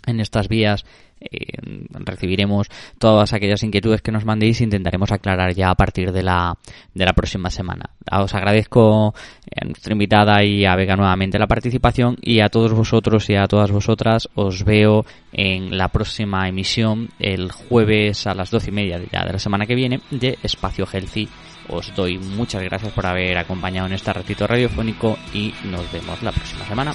En 0.07 0.21
estas 0.21 0.47
vías 0.47 0.85
eh, 1.21 1.59
recibiremos 2.05 2.69
todas 2.99 3.33
aquellas 3.33 3.63
inquietudes 3.63 4.03
que 4.03 4.13
nos 4.13 4.25
mandéis 4.25 4.61
e 4.61 4.65
intentaremos 4.65 5.13
aclarar 5.13 5.55
ya 5.55 5.71
a 5.71 5.75
partir 5.75 6.13
de 6.13 6.23
la, 6.23 6.57
de 6.95 7.05
la 7.05 7.13
próxima 7.13 7.51
semana. 7.51 7.91
Os 8.11 8.35
agradezco 8.35 9.15
a 9.15 9.65
nuestra 9.65 9.93
invitada 9.93 10.45
y 10.45 10.65
a 10.65 10.77
Vega 10.77 10.97
nuevamente 10.97 11.39
la 11.39 11.47
participación 11.47 12.17
y 12.21 12.41
a 12.41 12.49
todos 12.49 12.73
vosotros 12.73 13.29
y 13.31 13.37
a 13.37 13.47
todas 13.47 13.71
vosotras 13.71 14.29
os 14.35 14.65
veo 14.65 15.05
en 15.33 15.77
la 15.77 15.89
próxima 15.89 16.49
emisión 16.49 17.09
el 17.19 17.51
jueves 17.53 18.27
a 18.27 18.35
las 18.35 18.51
doce 18.51 18.71
y 18.71 18.75
media 18.75 18.99
de 18.99 19.09
la 19.13 19.39
semana 19.39 19.67
que 19.67 19.75
viene 19.75 20.01
de 20.11 20.39
Espacio 20.43 20.87
Healthy. 20.87 21.29
Os 21.69 21.95
doy 21.95 22.19
muchas 22.19 22.63
gracias 22.63 22.93
por 22.93 23.07
haber 23.07 23.39
acompañado 23.39 23.87
en 23.89 23.95
este 23.95 24.13
ratito 24.13 24.47
radiofónico 24.47 25.19
y 25.35 25.53
nos 25.65 25.91
vemos 25.93 26.23
la 26.23 26.33
próxima 26.33 26.65
semana. 26.65 26.95